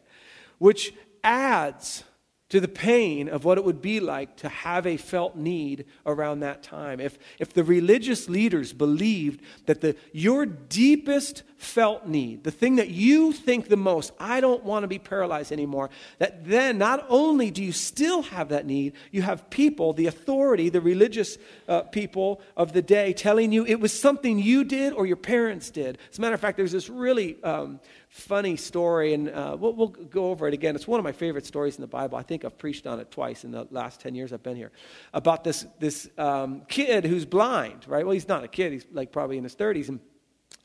Which 0.58 0.92
adds 1.22 2.04
to 2.48 2.60
the 2.60 2.68
pain 2.68 3.28
of 3.28 3.44
what 3.44 3.58
it 3.58 3.64
would 3.64 3.82
be 3.82 4.00
like 4.00 4.36
to 4.36 4.48
have 4.48 4.86
a 4.86 4.96
felt 4.96 5.36
need 5.36 5.84
around 6.06 6.40
that 6.40 6.62
time. 6.62 6.98
If, 6.98 7.18
if 7.38 7.52
the 7.52 7.62
religious 7.62 8.28
leaders 8.28 8.72
believed 8.72 9.42
that 9.66 9.82
the, 9.82 9.96
your 10.12 10.46
deepest 10.46 11.42
felt 11.58 12.06
need, 12.06 12.44
the 12.44 12.50
thing 12.50 12.76
that 12.76 12.88
you 12.88 13.32
think 13.32 13.68
the 13.68 13.76
most, 13.76 14.12
I 14.18 14.40
don't 14.40 14.64
want 14.64 14.84
to 14.84 14.88
be 14.88 14.98
paralyzed 14.98 15.52
anymore, 15.52 15.90
that 16.18 16.46
then 16.46 16.78
not 16.78 17.04
only 17.10 17.50
do 17.50 17.62
you 17.62 17.72
still 17.72 18.22
have 18.22 18.48
that 18.48 18.64
need, 18.64 18.94
you 19.10 19.20
have 19.20 19.50
people, 19.50 19.92
the 19.92 20.06
authority, 20.06 20.70
the 20.70 20.80
religious 20.80 21.36
uh, 21.68 21.82
people 21.82 22.40
of 22.56 22.72
the 22.72 22.80
day 22.82 23.12
telling 23.12 23.52
you 23.52 23.66
it 23.66 23.78
was 23.78 23.92
something 23.98 24.38
you 24.38 24.64
did 24.64 24.94
or 24.94 25.04
your 25.04 25.16
parents 25.16 25.68
did. 25.68 25.98
As 26.10 26.16
a 26.16 26.22
matter 26.22 26.34
of 26.34 26.40
fact, 26.40 26.56
there's 26.56 26.72
this 26.72 26.88
really 26.88 27.42
um, 27.42 27.78
funny 28.08 28.56
story, 28.56 29.14
and 29.14 29.28
uh, 29.28 29.56
we'll, 29.58 29.74
we'll, 29.74 29.88
go 29.88 30.30
over 30.30 30.48
it 30.48 30.54
again. 30.54 30.74
It's 30.74 30.88
one 30.88 30.98
of 30.98 31.04
my 31.04 31.12
favorite 31.12 31.44
stories 31.44 31.76
in 31.76 31.82
the 31.82 31.86
Bible. 31.86 32.16
I 32.16 32.22
think 32.22 32.44
I've 32.44 32.56
preached 32.56 32.86
on 32.86 33.00
it 33.00 33.10
twice 33.10 33.44
in 33.44 33.50
the 33.50 33.66
last 33.70 34.00
10 34.00 34.14
years 34.14 34.32
I've 34.32 34.42
been 34.42 34.56
here. 34.56 34.72
About 35.12 35.44
this, 35.44 35.66
this 35.78 36.08
um, 36.16 36.62
kid 36.68 37.04
who's 37.04 37.26
blind, 37.26 37.86
right? 37.86 38.04
Well, 38.04 38.14
he's 38.14 38.28
not 38.28 38.44
a 38.44 38.48
kid, 38.48 38.72
he's 38.72 38.86
like 38.92 39.12
probably 39.12 39.36
in 39.36 39.44
his 39.44 39.54
30s. 39.54 39.88
And, 39.88 40.00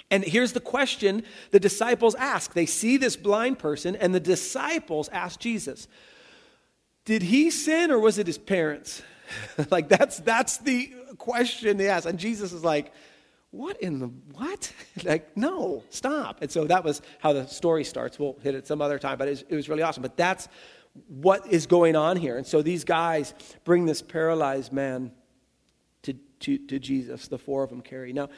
and 0.09 0.23
here's 0.23 0.53
the 0.53 0.59
question 0.59 1.23
the 1.51 1.59
disciples 1.59 2.15
ask. 2.15 2.53
They 2.53 2.65
see 2.65 2.97
this 2.97 3.15
blind 3.15 3.59
person, 3.59 3.95
and 3.95 4.15
the 4.15 4.19
disciples 4.19 5.09
ask 5.09 5.39
Jesus, 5.39 5.87
Did 7.05 7.23
he 7.23 7.51
sin 7.51 7.91
or 7.91 7.99
was 7.99 8.17
it 8.17 8.27
his 8.27 8.37
parents? 8.37 9.01
like, 9.71 9.89
that's, 9.89 10.19
that's 10.19 10.57
the 10.59 10.93
question 11.17 11.77
they 11.77 11.89
ask. 11.89 12.07
And 12.07 12.19
Jesus 12.19 12.53
is 12.53 12.63
like, 12.63 12.93
what 13.53 13.79
in 13.81 13.99
the 13.99 14.07
what? 14.33 14.73
like, 15.03 15.37
no, 15.37 15.83
stop. 15.91 16.41
And 16.41 16.51
so 16.51 16.65
that 16.65 16.83
was 16.83 17.03
how 17.19 17.33
the 17.33 17.45
story 17.45 17.83
starts. 17.83 18.17
We'll 18.17 18.35
hit 18.41 18.55
it 18.55 18.65
some 18.65 18.81
other 18.81 18.97
time, 18.97 19.19
but 19.19 19.27
it 19.27 19.31
was, 19.31 19.41
it 19.47 19.55
was, 19.55 19.69
really 19.69 19.83
awesome. 19.83 20.01
But 20.01 20.17
that's 20.17 20.47
what 21.07 21.45
is 21.47 21.67
going 21.67 21.95
on 21.95 22.17
here. 22.17 22.37
And 22.37 22.47
so 22.47 22.63
these 22.63 22.83
guys 22.83 23.35
bring 23.63 23.85
this 23.85 24.01
paralyzed 24.01 24.73
man 24.73 25.11
to, 26.01 26.13
to, 26.39 26.57
to 26.57 26.79
Jesus, 26.79 27.27
the 27.27 27.37
four 27.37 27.63
of 27.63 27.69
them 27.69 27.81
carry. 27.81 28.11
Now, 28.11 28.29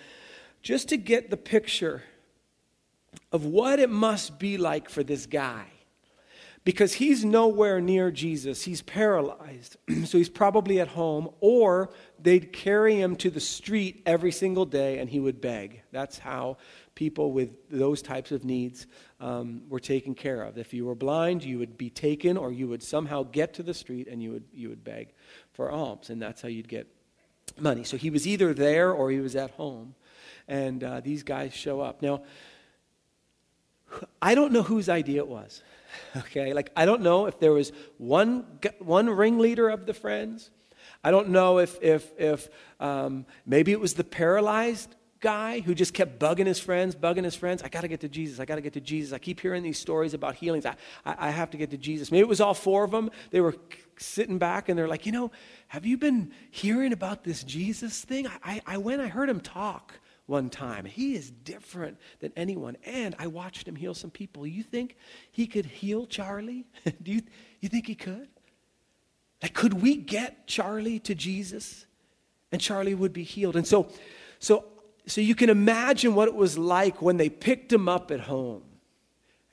just 0.61 0.89
to 0.89 0.97
get 0.97 1.29
the 1.29 1.37
picture 1.37 2.03
of 3.31 3.45
what 3.45 3.79
it 3.79 3.89
must 3.89 4.37
be 4.37 4.57
like 4.57 4.89
for 4.89 5.01
this 5.01 5.25
guy, 5.25 5.65
because 6.65 6.93
he's 6.93 7.23
nowhere 7.23 7.79
near 7.79 8.11
Jesus. 8.11 8.63
He's 8.63 8.81
paralyzed. 8.81 9.77
so 10.05 10.17
he's 10.17 10.29
probably 10.29 10.81
at 10.81 10.89
home, 10.89 11.29
or 11.39 11.91
they'd 12.19 12.51
carry 12.51 12.99
him 12.99 13.15
to 13.17 13.29
the 13.29 13.39
street 13.39 14.01
every 14.05 14.31
single 14.31 14.65
day 14.65 14.97
and 14.97 15.09
he 15.09 15.19
would 15.19 15.39
beg. 15.39 15.83
That's 15.91 16.17
how 16.17 16.57
people 16.95 17.31
with 17.31 17.69
those 17.69 18.01
types 18.01 18.31
of 18.31 18.43
needs 18.43 18.87
um, 19.19 19.61
were 19.69 19.79
taken 19.79 20.15
care 20.15 20.41
of. 20.41 20.57
If 20.57 20.73
you 20.73 20.85
were 20.85 20.95
blind, 20.95 21.43
you 21.43 21.59
would 21.59 21.77
be 21.77 21.91
taken, 21.91 22.35
or 22.35 22.51
you 22.51 22.67
would 22.67 22.81
somehow 22.81 23.23
get 23.23 23.53
to 23.55 23.63
the 23.63 23.73
street 23.73 24.07
and 24.07 24.21
you 24.21 24.31
would, 24.31 24.45
you 24.51 24.69
would 24.69 24.83
beg 24.83 25.13
for 25.53 25.71
alms, 25.71 26.09
and 26.09 26.21
that's 26.21 26.41
how 26.41 26.47
you'd 26.47 26.67
get 26.67 26.87
money. 27.59 27.83
So 27.83 27.95
he 27.95 28.09
was 28.09 28.25
either 28.25 28.53
there 28.53 28.91
or 28.91 29.11
he 29.11 29.19
was 29.19 29.35
at 29.35 29.51
home. 29.51 29.93
And 30.47 30.83
uh, 30.83 30.99
these 31.01 31.23
guys 31.23 31.53
show 31.53 31.81
up. 31.81 32.01
Now, 32.01 32.23
I 34.21 34.35
don't 34.35 34.51
know 34.51 34.63
whose 34.63 34.89
idea 34.89 35.21
it 35.21 35.27
was. 35.27 35.61
Okay, 36.17 36.53
like 36.53 36.71
I 36.75 36.85
don't 36.85 37.01
know 37.01 37.25
if 37.25 37.39
there 37.39 37.51
was 37.51 37.71
one 37.97 38.45
one 38.79 39.09
ringleader 39.09 39.69
of 39.69 39.85
the 39.85 39.93
friends. 39.93 40.49
I 41.03 41.11
don't 41.11 41.29
know 41.29 41.59
if 41.59 41.81
if 41.81 42.11
if 42.17 42.49
um, 42.79 43.25
maybe 43.45 43.71
it 43.71 43.79
was 43.79 43.93
the 43.93 44.03
paralyzed 44.03 44.95
guy 45.19 45.59
who 45.59 45.73
just 45.73 45.93
kept 45.93 46.19
bugging 46.19 46.45
his 46.45 46.59
friends, 46.59 46.95
bugging 46.95 47.23
his 47.23 47.35
friends. 47.35 47.63
I 47.63 47.67
got 47.67 47.81
to 47.81 47.87
get 47.87 48.01
to 48.01 48.09
Jesus. 48.09 48.39
I 48.39 48.45
got 48.45 48.55
to 48.55 48.61
get 48.61 48.73
to 48.73 48.81
Jesus. 48.81 49.11
I 49.13 49.17
keep 49.17 49.39
hearing 49.39 49.63
these 49.63 49.79
stories 49.79 50.13
about 50.13 50.35
healings. 50.35 50.65
I, 50.65 50.75
I, 51.05 51.27
I 51.27 51.29
have 51.31 51.49
to 51.51 51.57
get 51.57 51.71
to 51.71 51.77
Jesus. 51.77 52.11
Maybe 52.11 52.21
it 52.21 52.27
was 52.27 52.41
all 52.41 52.53
four 52.53 52.83
of 52.83 52.91
them. 52.91 53.09
They 53.31 53.41
were 53.41 53.55
sitting 53.97 54.37
back 54.37 54.69
and 54.69 54.77
they're 54.77 54.87
like, 54.87 55.05
you 55.05 55.11
know, 55.11 55.31
have 55.67 55.85
you 55.85 55.97
been 55.97 56.31
hearing 56.51 56.93
about 56.93 57.23
this 57.23 57.43
Jesus 57.43 58.03
thing? 58.03 58.27
I, 58.27 58.37
I, 58.43 58.61
I 58.67 58.77
went, 58.77 59.01
I 59.01 59.07
heard 59.07 59.29
him 59.29 59.39
talk 59.39 59.99
one 60.25 60.49
time. 60.49 60.85
He 60.85 61.15
is 61.15 61.29
different 61.29 61.97
than 62.19 62.31
anyone. 62.35 62.77
And 62.85 63.15
I 63.19 63.27
watched 63.27 63.67
him 63.67 63.75
heal 63.75 63.93
some 63.93 64.09
people. 64.09 64.47
You 64.47 64.63
think 64.63 64.95
he 65.31 65.47
could 65.47 65.65
heal 65.65 66.05
Charlie? 66.05 66.65
Do 67.03 67.11
you, 67.11 67.21
you 67.59 67.69
think 67.69 67.87
he 67.87 67.95
could? 67.95 68.27
Like, 69.41 69.53
could 69.53 69.81
we 69.81 69.95
get 69.95 70.47
Charlie 70.47 70.99
to 70.99 71.13
Jesus? 71.13 71.85
And 72.51 72.61
Charlie 72.61 72.95
would 72.95 73.13
be 73.13 73.23
healed. 73.23 73.55
And 73.55 73.67
so, 73.67 73.89
so, 74.39 74.65
so 75.05 75.21
you 75.21 75.35
can 75.35 75.49
imagine 75.49 76.15
what 76.15 76.27
it 76.27 76.35
was 76.35 76.57
like 76.57 77.01
when 77.01 77.17
they 77.17 77.29
picked 77.29 77.71
him 77.71 77.87
up 77.87 78.11
at 78.11 78.21
home. 78.21 78.63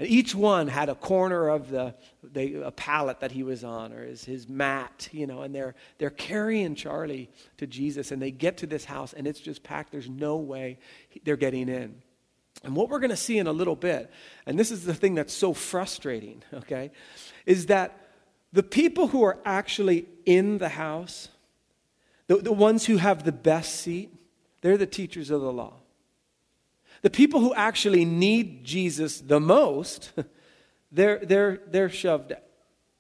And 0.03 0.11
each 0.11 0.35
one 0.35 0.67
had 0.67 0.89
a 0.89 0.97
corner 0.97 1.49
of 1.49 1.71
the, 1.71 1.95
the, 2.25 2.67
a 2.67 2.73
pallet 2.73 3.21
that 3.21 3.31
he 3.31 3.45
was 3.45 3.63
on 3.63 3.93
or 3.93 4.05
his, 4.05 4.25
his 4.25 4.49
mat, 4.49 5.09
you 5.13 5.29
know, 5.29 5.43
and 5.43 5.55
they're, 5.55 5.77
they're 5.99 6.11
carrying 6.11 6.75
Charlie 6.75 7.31
to 7.59 7.69
Jesus 7.69 8.11
and 8.11 8.21
they 8.21 8.33
get 8.33 8.57
to 8.57 8.67
this 8.67 8.85
house 8.85 9.13
and 9.13 9.29
it's 9.29 9.39
just 9.39 9.63
packed. 9.63 9.93
There's 9.93 10.09
no 10.09 10.39
way 10.39 10.81
they're 11.23 11.37
getting 11.37 11.69
in. 11.69 12.03
And 12.65 12.75
what 12.75 12.89
we're 12.89 12.99
going 12.99 13.11
to 13.11 13.17
see 13.17 13.39
in 13.39 13.47
a 13.47 13.53
little 13.53 13.77
bit, 13.77 14.11
and 14.45 14.59
this 14.59 14.73
is 14.73 14.85
the 14.85 14.93
thing 14.93 15.15
that's 15.15 15.33
so 15.33 15.55
frustrating, 15.55 16.43
okay, 16.53 16.91
is 17.47 17.67
that 17.67 17.97
the 18.53 18.65
people 18.65 19.07
who 19.07 19.23
are 19.23 19.39
actually 19.45 20.09
in 20.27 20.59
the 20.59 20.71
house, 20.71 21.29
the, 22.27 22.39
the 22.39 22.51
ones 22.51 22.87
who 22.87 22.97
have 22.97 23.23
the 23.23 23.31
best 23.31 23.77
seat, 23.77 24.13
they're 24.63 24.77
the 24.77 24.85
teachers 24.85 25.31
of 25.31 25.43
the 25.43 25.53
law. 25.53 25.75
The 27.03 27.11
people 27.11 27.41
who 27.41 27.53
actually 27.55 28.05
need 28.05 28.65
Jesus 28.65 29.21
the 29.21 29.41
most, 29.41 30.13
they're, 30.93 31.19
they're, 31.19 31.61
they're 31.67 31.91
shoved 31.91 32.33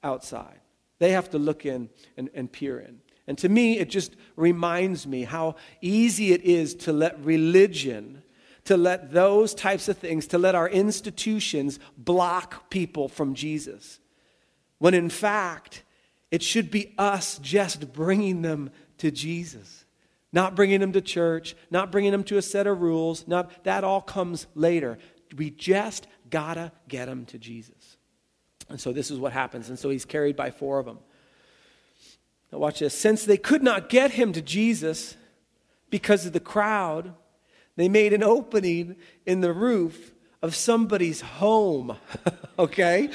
outside. 0.02 0.60
They 0.98 1.12
have 1.12 1.30
to 1.30 1.38
look 1.38 1.64
in 1.64 1.88
and, 2.16 2.28
and 2.34 2.50
peer 2.50 2.80
in. 2.80 3.00
And 3.26 3.38
to 3.38 3.48
me, 3.48 3.78
it 3.78 3.88
just 3.88 4.16
reminds 4.36 5.06
me 5.06 5.22
how 5.22 5.56
easy 5.80 6.32
it 6.32 6.42
is 6.42 6.74
to 6.76 6.92
let 6.92 7.18
religion, 7.24 8.22
to 8.64 8.76
let 8.76 9.12
those 9.12 9.54
types 9.54 9.88
of 9.88 9.98
things, 9.98 10.26
to 10.28 10.38
let 10.38 10.56
our 10.56 10.68
institutions 10.68 11.78
block 11.96 12.68
people 12.70 13.08
from 13.08 13.34
Jesus. 13.34 14.00
When 14.78 14.94
in 14.94 15.10
fact, 15.10 15.84
it 16.32 16.42
should 16.42 16.70
be 16.70 16.94
us 16.98 17.38
just 17.38 17.92
bringing 17.92 18.42
them 18.42 18.70
to 18.98 19.12
Jesus 19.12 19.81
not 20.32 20.56
bringing 20.56 20.80
them 20.80 20.92
to 20.92 21.00
church, 21.00 21.54
not 21.70 21.92
bringing 21.92 22.12
them 22.12 22.24
to 22.24 22.38
a 22.38 22.42
set 22.42 22.66
of 22.66 22.80
rules, 22.80 23.28
not 23.28 23.64
that 23.64 23.84
all 23.84 24.00
comes 24.00 24.46
later. 24.54 24.98
We 25.36 25.50
just 25.50 26.06
gotta 26.30 26.72
get 26.88 27.06
them 27.06 27.26
to 27.26 27.38
Jesus. 27.38 27.96
And 28.68 28.80
so 28.80 28.92
this 28.92 29.10
is 29.10 29.18
what 29.18 29.32
happens. 29.32 29.68
And 29.68 29.78
so 29.78 29.90
he's 29.90 30.04
carried 30.04 30.36
by 30.36 30.50
four 30.50 30.78
of 30.78 30.86
them. 30.86 30.98
Now 32.50 32.58
watch 32.58 32.80
this. 32.80 32.98
Since 32.98 33.24
they 33.24 33.36
could 33.36 33.62
not 33.62 33.88
get 33.88 34.12
him 34.12 34.32
to 34.32 34.42
Jesus 34.42 35.16
because 35.90 36.26
of 36.26 36.32
the 36.32 36.40
crowd, 36.40 37.14
they 37.76 37.88
made 37.88 38.12
an 38.12 38.22
opening 38.22 38.96
in 39.26 39.40
the 39.40 39.52
roof 39.52 40.12
of 40.40 40.54
somebody's 40.54 41.20
home. 41.20 41.96
okay? 42.58 43.10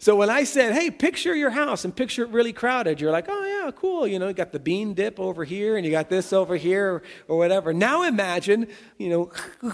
So 0.00 0.14
when 0.14 0.30
I 0.30 0.44
said, 0.44 0.74
hey, 0.74 0.90
picture 0.90 1.34
your 1.34 1.50
house 1.50 1.84
and 1.84 1.94
picture 1.94 2.22
it 2.22 2.28
really 2.28 2.52
crowded, 2.52 3.00
you're 3.00 3.10
like, 3.10 3.26
oh, 3.28 3.44
yeah, 3.64 3.70
cool. 3.72 4.06
You 4.06 4.20
know, 4.20 4.28
you 4.28 4.34
got 4.34 4.52
the 4.52 4.60
bean 4.60 4.94
dip 4.94 5.18
over 5.18 5.44
here 5.44 5.76
and 5.76 5.84
you 5.84 5.90
got 5.90 6.08
this 6.08 6.32
over 6.32 6.56
here 6.56 7.02
or 7.26 7.36
whatever. 7.36 7.72
Now 7.72 8.04
imagine, 8.04 8.68
you 8.96 9.08
know, 9.08 9.32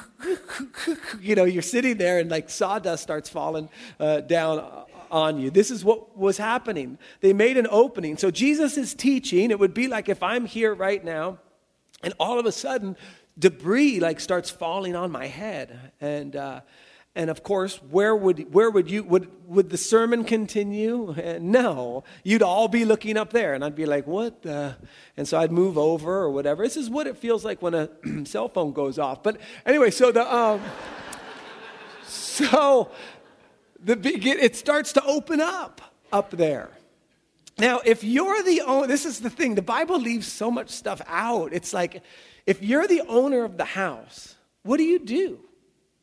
you 1.21 1.35
know, 1.35 1.45
you're 1.45 1.63
sitting 1.63 1.99
there 1.99 2.21
and 2.21 2.31
like 2.31 2.49
sawdust 2.49 3.03
starts 3.03 3.29
falling 3.29 3.69
uh, 4.01 4.23
down 4.23 4.67
on 5.11 5.39
you. 5.39 5.51
This 5.51 5.71
is 5.71 5.85
what 5.85 6.17
was 6.17 6.39
happening. 6.39 6.99
They 7.21 7.35
made 7.35 7.59
an 7.59 7.67
opening. 7.71 8.17
So 8.17 8.31
Jesus 8.31 8.79
is 8.79 8.95
teaching. 8.95 9.51
It 9.51 9.59
would 9.59 9.75
be 9.75 9.89
like 9.89 10.09
if 10.09 10.23
I'm 10.23 10.47
here 10.47 10.75
right 10.75 11.05
now 11.05 11.39
and 12.03 12.15
all 12.19 12.39
of 12.39 12.47
a 12.47 12.53
sudden 12.53 12.97
debris 13.39 14.01
like 14.01 14.21
starts 14.21 14.49
falling 14.49 14.97
on 14.97 15.13
my 15.13 15.27
head. 15.27 15.93
And, 16.01 16.35
uh, 16.35 16.61
and 17.17 17.31
of 17.31 17.45
course, 17.45 17.77
where 17.91 18.17
would, 18.17 18.53
where 18.53 18.71
would 18.71 18.91
you, 18.91 19.05
would, 19.05 19.31
would 19.47 19.71
the 19.71 19.79
sermon 19.79 20.25
continue? 20.25 21.15
No. 21.41 22.05
You'd 22.23 22.43
all 22.43 22.69
be 22.69 22.85
looking 22.85 23.17
up 23.17 23.33
there. 23.33 23.55
And 23.55 23.65
I'd 23.65 23.75
be 23.75 23.87
like, 23.87 24.07
what 24.07 24.43
the? 24.43 24.77
And 25.17 25.29
so 25.29 25.39
I'd 25.39 25.53
move 25.53 25.77
over 25.77 26.13
or 26.13 26.31
whatever. 26.31 26.65
This 26.65 26.77
is 26.77 26.91
what 26.91 27.07
it 27.07 27.17
feels 27.17 27.45
like 27.45 27.61
when 27.63 27.75
a 27.75 27.89
cell 28.25 28.49
phone 28.49 28.73
goes 28.73 28.99
off. 28.99 29.23
But 29.23 29.41
anyway, 29.65 29.91
so 29.91 30.11
the, 30.11 30.33
um, 30.33 30.61
so 32.05 32.91
the, 33.83 33.99
it 34.03 34.57
starts 34.57 34.93
to 34.95 35.05
open 35.05 35.41
up 35.41 35.81
up 36.13 36.31
there. 36.31 36.71
Now, 37.59 37.81
if 37.85 38.03
you're 38.03 38.43
the 38.43 38.63
owner, 38.63 38.87
this 38.87 39.05
is 39.05 39.21
the 39.21 39.31
thing, 39.31 39.55
the 39.55 39.63
Bible 39.63 40.01
leaves 40.01 40.27
so 40.27 40.51
much 40.51 40.71
stuff 40.71 41.01
out. 41.07 41.53
It's 41.53 41.73
like, 41.73 42.03
if 42.47 42.63
you're 42.63 42.89
the 42.89 43.03
owner 43.03 43.45
of 43.45 43.57
the 43.57 43.65
house, 43.65 44.35
what 44.63 44.79
do 44.79 44.83
you 44.83 44.99
do? 44.99 45.39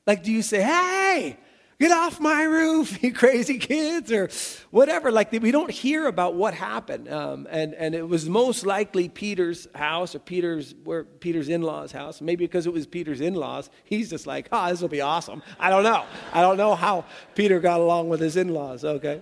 Like, 0.08 0.24
do 0.24 0.32
you 0.32 0.42
say, 0.42 0.64
hey, 0.64 1.38
get 1.80 1.92
off 1.92 2.20
my 2.20 2.44
roof, 2.44 3.02
you 3.04 3.14
crazy 3.14 3.58
kids, 3.60 4.12
or 4.12 4.30
whatever? 4.72 5.12
Like, 5.12 5.32
we 5.32 5.52
don't 5.52 5.70
hear 5.70 6.08
about 6.08 6.36
what 6.36 6.54
happened. 6.54 7.08
Um, 7.08 7.48
and, 7.52 7.76
and 7.76 7.94
it 7.94 8.08
was 8.08 8.28
most 8.28 8.66
likely 8.66 9.10
Peter's 9.10 9.68
house 9.76 10.16
or 10.16 10.20
Peter's, 10.20 10.74
where 10.84 11.04
Peter's 11.04 11.50
in 11.50 11.62
law's 11.62 11.92
house. 11.92 12.20
Maybe 12.20 12.46
because 12.46 12.66
it 12.66 12.74
was 12.74 12.88
Peter's 12.88 13.22
in 13.22 13.36
laws, 13.36 13.70
he's 13.84 14.10
just 14.10 14.26
like, 14.26 14.50
oh, 14.52 14.70
this 14.70 14.82
will 14.82 14.90
be 14.90 15.02
awesome. 15.02 15.44
I 15.60 15.70
don't 15.70 15.84
know. 15.84 16.06
I 16.34 16.42
don't 16.42 16.58
know 16.58 16.74
how 16.76 17.06
Peter 17.36 17.60
got 17.60 17.80
along 17.80 18.10
with 18.10 18.22
his 18.22 18.38
in 18.38 18.50
laws, 18.50 18.84
okay? 18.84 19.22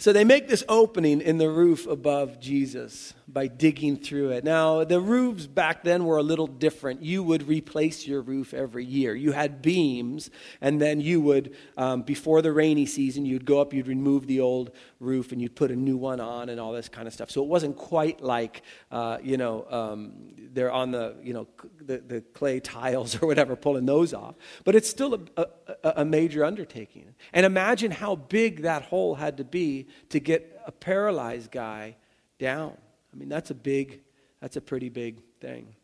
So 0.00 0.12
they 0.12 0.22
make 0.22 0.46
this 0.46 0.62
opening 0.68 1.20
in 1.20 1.38
the 1.38 1.50
roof 1.50 1.88
above 1.88 2.38
Jesus 2.38 3.14
by 3.26 3.48
digging 3.48 3.96
through 3.96 4.30
it. 4.30 4.44
Now, 4.44 4.84
the 4.84 5.00
roofs 5.00 5.48
back 5.48 5.82
then 5.82 6.04
were 6.04 6.18
a 6.18 6.22
little 6.22 6.46
different. 6.46 7.02
You 7.02 7.24
would 7.24 7.48
replace 7.48 8.06
your 8.06 8.22
roof 8.22 8.54
every 8.54 8.84
year. 8.84 9.16
You 9.16 9.32
had 9.32 9.60
beams, 9.60 10.30
and 10.60 10.80
then 10.80 11.00
you 11.00 11.20
would, 11.22 11.56
um, 11.76 12.02
before 12.02 12.42
the 12.42 12.52
rainy 12.52 12.86
season, 12.86 13.26
you'd 13.26 13.44
go 13.44 13.60
up, 13.60 13.74
you'd 13.74 13.88
remove 13.88 14.28
the 14.28 14.40
old 14.40 14.70
roof, 15.00 15.32
and 15.32 15.40
you'd 15.40 15.54
put 15.54 15.70
a 15.70 15.76
new 15.76 15.96
one 15.96 16.20
on, 16.20 16.48
and 16.48 16.60
all 16.60 16.72
this 16.72 16.88
kind 16.88 17.06
of 17.06 17.14
stuff. 17.14 17.30
So 17.30 17.42
it 17.42 17.48
wasn't 17.48 17.76
quite 17.76 18.20
like, 18.20 18.62
uh, 18.90 19.18
you 19.22 19.36
know, 19.36 19.66
um, 19.70 20.12
they're 20.52 20.72
on 20.72 20.90
the, 20.90 21.16
you 21.22 21.32
know, 21.32 21.46
the, 21.80 21.98
the 21.98 22.20
clay 22.20 22.60
tiles 22.76 23.20
or 23.20 23.26
whatever, 23.26 23.56
pulling 23.56 23.86
those 23.86 24.12
off. 24.12 24.34
But 24.64 24.74
it's 24.74 24.88
still 24.88 25.14
a, 25.14 25.46
a, 25.84 25.92
a 25.98 26.04
major 26.04 26.44
undertaking. 26.44 27.14
And 27.32 27.46
imagine 27.46 27.90
how 27.90 28.16
big 28.16 28.62
that 28.62 28.82
hole 28.82 29.14
had 29.14 29.36
to 29.36 29.44
be 29.44 29.86
to 30.10 30.20
get 30.20 30.60
a 30.66 30.72
paralyzed 30.72 31.50
guy 31.50 31.96
down. 32.38 32.76
I 33.12 33.16
mean, 33.16 33.28
that's 33.28 33.50
a 33.50 33.54
big, 33.54 34.00
that's 34.40 34.56
a 34.56 34.60
pretty 34.60 34.88
big 34.88 35.20
thing. 35.40 35.74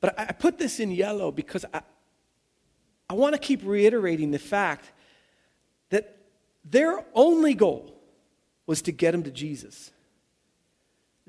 But 0.00 0.18
I, 0.18 0.26
I 0.28 0.32
put 0.32 0.58
this 0.58 0.80
in 0.80 0.90
yellow 0.90 1.30
because 1.30 1.64
I, 1.72 1.82
I 3.08 3.14
want 3.14 3.34
to 3.34 3.38
keep 3.38 3.60
reiterating 3.64 4.30
the 4.32 4.38
fact 4.38 4.90
their 6.68 7.04
only 7.14 7.54
goal 7.54 7.94
was 8.66 8.82
to 8.82 8.92
get 8.92 9.14
him 9.14 9.22
to 9.22 9.30
Jesus. 9.30 9.92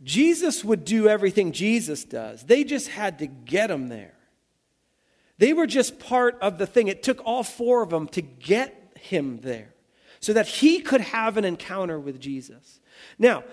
Jesus 0.03 0.63
would 0.63 0.85
do 0.85 1.07
everything 1.07 1.51
Jesus 1.51 2.03
does. 2.03 2.43
They 2.43 2.63
just 2.63 2.89
had 2.89 3.19
to 3.19 3.27
get 3.27 3.71
him 3.71 3.87
there. 3.87 4.13
They 5.37 5.53
were 5.53 5.67
just 5.67 5.99
part 5.99 6.37
of 6.41 6.57
the 6.57 6.65
thing. 6.65 6.87
It 6.87 7.03
took 7.03 7.21
all 7.25 7.43
four 7.43 7.83
of 7.83 7.89
them 7.89 8.07
to 8.09 8.21
get 8.21 8.97
him 8.99 9.39
there 9.41 9.73
so 10.19 10.33
that 10.33 10.47
he 10.47 10.79
could 10.79 11.01
have 11.01 11.37
an 11.37 11.45
encounter 11.45 11.99
with 11.99 12.19
Jesus. 12.19 12.79
Now, 13.19 13.43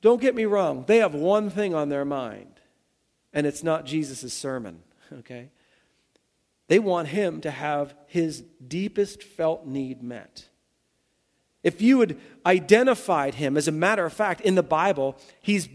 don't 0.00 0.20
get 0.20 0.34
me 0.34 0.44
wrong, 0.44 0.84
they 0.86 0.98
have 0.98 1.14
one 1.14 1.48
thing 1.48 1.74
on 1.74 1.88
their 1.88 2.04
mind, 2.04 2.60
and 3.32 3.46
it's 3.46 3.62
not 3.62 3.86
Jesus' 3.86 4.32
sermon, 4.32 4.82
okay? 5.12 5.50
They 6.66 6.80
want 6.80 7.08
him 7.08 7.40
to 7.42 7.50
have 7.50 7.94
his 8.06 8.42
deepest 8.66 9.22
felt 9.22 9.66
need 9.66 10.02
met. 10.02 10.48
If 11.62 11.80
you 11.80 12.00
had 12.00 12.18
identified 12.44 13.36
him, 13.36 13.56
as 13.56 13.68
a 13.68 13.72
matter 13.72 14.04
of 14.04 14.12
fact, 14.12 14.40
in 14.40 14.54
the 14.54 14.62
Bible, 14.62 15.16
he's, 15.40 15.68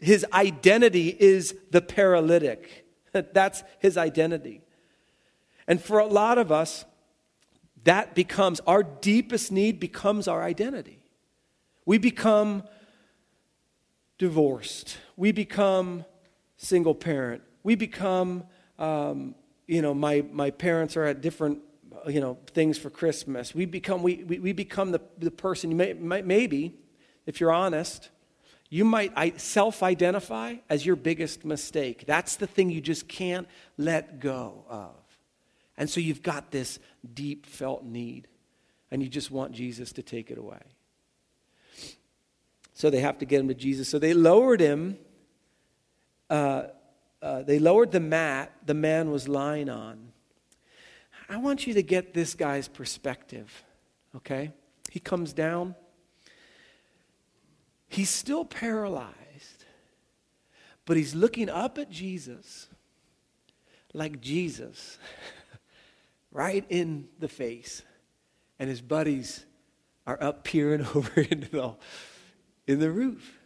his 0.00 0.26
identity 0.32 1.16
is 1.18 1.54
the 1.70 1.80
paralytic. 1.80 2.86
That's 3.12 3.62
his 3.78 3.96
identity. 3.96 4.62
And 5.68 5.80
for 5.80 6.00
a 6.00 6.06
lot 6.06 6.38
of 6.38 6.50
us, 6.50 6.84
that 7.84 8.14
becomes 8.14 8.60
our 8.66 8.82
deepest 8.82 9.52
need, 9.52 9.78
becomes 9.78 10.26
our 10.26 10.42
identity. 10.42 10.98
We 11.86 11.98
become 11.98 12.64
divorced, 14.18 14.98
we 15.16 15.32
become 15.32 16.04
single 16.56 16.94
parent, 16.94 17.42
we 17.62 17.74
become, 17.74 18.44
um, 18.78 19.34
you 19.66 19.80
know, 19.80 19.94
my, 19.94 20.24
my 20.30 20.50
parents 20.50 20.96
are 20.96 21.04
at 21.04 21.20
different 21.22 21.60
you 22.08 22.20
know, 22.20 22.38
things 22.48 22.78
for 22.78 22.90
Christmas. 22.90 23.54
We 23.54 23.66
become, 23.66 24.02
we, 24.02 24.24
we, 24.24 24.38
we 24.38 24.52
become 24.52 24.92
the, 24.92 25.00
the 25.18 25.30
person, 25.30 25.70
you 25.70 25.76
may, 25.76 25.92
maybe, 26.22 26.74
if 27.26 27.40
you're 27.40 27.52
honest, 27.52 28.10
you 28.68 28.84
might 28.84 29.40
self 29.40 29.82
identify 29.82 30.56
as 30.68 30.86
your 30.86 30.96
biggest 30.96 31.44
mistake. 31.44 32.04
That's 32.06 32.36
the 32.36 32.46
thing 32.46 32.70
you 32.70 32.80
just 32.80 33.08
can't 33.08 33.48
let 33.76 34.20
go 34.20 34.64
of. 34.68 34.94
And 35.76 35.90
so 35.90 36.00
you've 36.00 36.22
got 36.22 36.50
this 36.50 36.78
deep 37.12 37.46
felt 37.46 37.84
need, 37.84 38.28
and 38.90 39.02
you 39.02 39.08
just 39.08 39.30
want 39.30 39.52
Jesus 39.52 39.92
to 39.94 40.02
take 40.02 40.30
it 40.30 40.38
away. 40.38 40.60
So 42.74 42.90
they 42.90 43.00
have 43.00 43.18
to 43.18 43.26
get 43.26 43.40
him 43.40 43.48
to 43.48 43.54
Jesus. 43.54 43.88
So 43.88 43.98
they 43.98 44.14
lowered 44.14 44.60
him. 44.60 44.98
Uh, 46.30 46.64
uh, 47.20 47.42
they 47.42 47.58
lowered 47.58 47.92
the 47.92 48.00
mat 48.00 48.52
the 48.64 48.72
man 48.74 49.10
was 49.10 49.28
lying 49.28 49.68
on. 49.68 50.12
I 51.30 51.36
want 51.36 51.64
you 51.64 51.74
to 51.74 51.82
get 51.82 52.12
this 52.12 52.34
guy's 52.34 52.66
perspective, 52.66 53.64
okay? 54.16 54.50
He 54.90 54.98
comes 54.98 55.32
down. 55.32 55.76
He's 57.88 58.10
still 58.10 58.44
paralyzed, 58.44 59.64
but 60.84 60.96
he's 60.96 61.14
looking 61.14 61.48
up 61.48 61.78
at 61.78 61.88
Jesus 61.88 62.66
like 63.94 64.20
Jesus 64.20 64.98
right 66.32 66.64
in 66.68 67.06
the 67.20 67.28
face. 67.28 67.82
And 68.58 68.68
his 68.68 68.80
buddies 68.80 69.44
are 70.08 70.20
up 70.20 70.42
peering 70.42 70.84
over 70.94 71.20
into 71.20 71.48
the, 71.48 71.76
in 72.66 72.80
the 72.80 72.90
roof. 72.90 73.38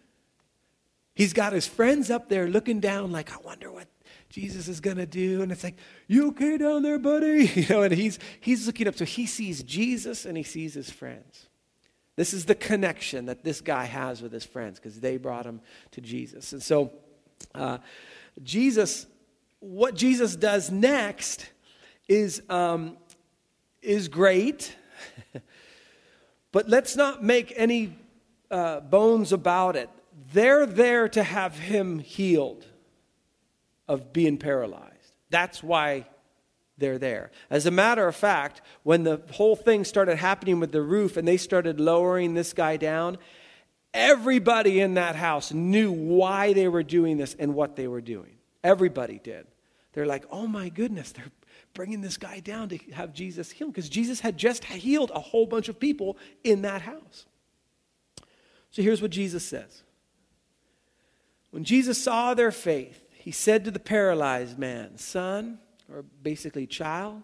He's 1.15 1.35
got 1.35 1.53
his 1.53 1.67
friends 1.67 2.11
up 2.11 2.31
there 2.31 2.49
looking 2.49 2.81
down, 2.81 3.13
like, 3.13 3.31
I 3.31 3.37
wonder 3.45 3.71
what 3.71 3.89
Jesus 4.35 4.67
is 4.67 4.81
going 4.81 4.97
to 4.97 5.07
do. 5.07 5.43
And 5.43 5.53
it's 5.53 5.63
like, 5.63 5.77
You 6.09 6.31
okay 6.31 6.59
down 6.59 6.83
there, 6.83 6.99
buddy? 6.99 7.47
You 7.55 7.67
know, 7.69 7.83
and 7.83 7.95
he's, 7.95 8.19
he's 8.41 8.67
looking 8.67 8.89
up. 8.89 8.97
So 8.97 9.05
he 9.05 9.27
sees 9.27 9.63
Jesus 9.63 10.25
and 10.25 10.37
he 10.37 10.43
sees 10.43 10.75
his 10.75 10.91
friends. 10.91 11.47
This 12.17 12.35
is 12.35 12.45
the 12.45 12.57
connection 12.57 13.27
that 13.27 13.45
this 13.45 13.61
guy 13.61 13.85
has 13.85 14.21
with 14.21 14.33
his 14.33 14.45
friends 14.45 14.81
because 14.81 14.99
they 14.99 15.19
brought 15.19 15.47
him 15.47 15.61
to 15.93 16.01
Jesus. 16.01 16.53
And 16.53 16.61
so, 16.61 16.93
uh, 17.55 17.79
Jesus, 18.43 19.07
what 19.61 19.95
Jesus 19.95 20.35
does 20.35 20.69
next 20.69 21.49
is, 22.09 22.43
um, 22.51 22.97
is 23.83 24.09
great, 24.09 24.75
but 26.53 26.69
let's 26.69 26.97
not 26.97 27.23
make 27.23 27.53
any 27.57 27.97
uh, 28.51 28.81
bones 28.81 29.33
about 29.33 29.77
it. 29.77 29.91
They're 30.33 30.67
there 30.67 31.09
to 31.11 31.23
have 31.23 31.57
him 31.57 32.01
healed 32.01 32.67
of 33.89 34.13
being 34.13 34.39
paralyzed. 34.39 35.15
That's 35.31 35.63
why 35.63 36.07
they're 36.79 36.99
there. 36.99 37.31
As 37.51 37.67
a 37.67 37.71
matter 37.71 38.07
of 38.07 38.17
fact, 38.17 38.63
when 38.83 39.05
the 39.05 39.23
whole 39.33 39.57
thing 39.57 39.85
started 39.85 40.17
happening 40.17 40.61
with 40.61 40.73
the 40.73 40.83
roof 40.83 41.17
and 41.17 41.27
they 41.27 41.37
started 41.37 41.81
lowering 41.81 42.35
this 42.35 42.53
guy 42.53 42.77
down, 42.77 43.19
everybody 43.93 44.81
in 44.81 44.95
that 44.95 45.17
house 45.17 45.53
knew 45.53 45.93
why 45.93 46.53
they 46.53 46.69
were 46.69 46.83
doing 46.83 47.17
this 47.17 47.35
and 47.39 47.55
what 47.55 47.77
they 47.77 47.87
were 47.87 48.01
doing. 48.01 48.37
Everybody 48.63 49.21
did. 49.23 49.47
They're 49.93 50.07
like, 50.07 50.25
oh 50.31 50.47
my 50.47 50.69
goodness, 50.69 51.13
they're 51.13 51.31
bringing 51.75 52.01
this 52.01 52.17
guy 52.17 52.41
down 52.41 52.69
to 52.71 52.79
have 52.93 53.13
Jesus 53.13 53.51
heal 53.51 53.69
because 53.69 53.89
Jesus 53.89 54.21
had 54.21 54.37
just 54.37 54.65
healed 54.65 55.13
a 55.15 55.21
whole 55.21 55.47
bunch 55.47 55.69
of 55.69 55.79
people 55.79 56.17
in 56.43 56.63
that 56.63 56.83
house. 56.83 57.27
So 58.71 58.83
here's 58.83 59.01
what 59.01 59.13
Jesus 59.13 59.45
says 59.45 59.83
When 61.53 61.63
Jesus 61.63 62.03
saw 62.03 62.35
their 62.35 62.51
faith, 62.51 63.04
he 63.25 63.31
said 63.31 63.65
to 63.65 63.71
the 63.71 63.79
paralyzed 63.79 64.59
man, 64.59 64.99
Son, 64.99 65.59
or 65.91 66.03
basically 66.03 66.67
child, 66.67 67.23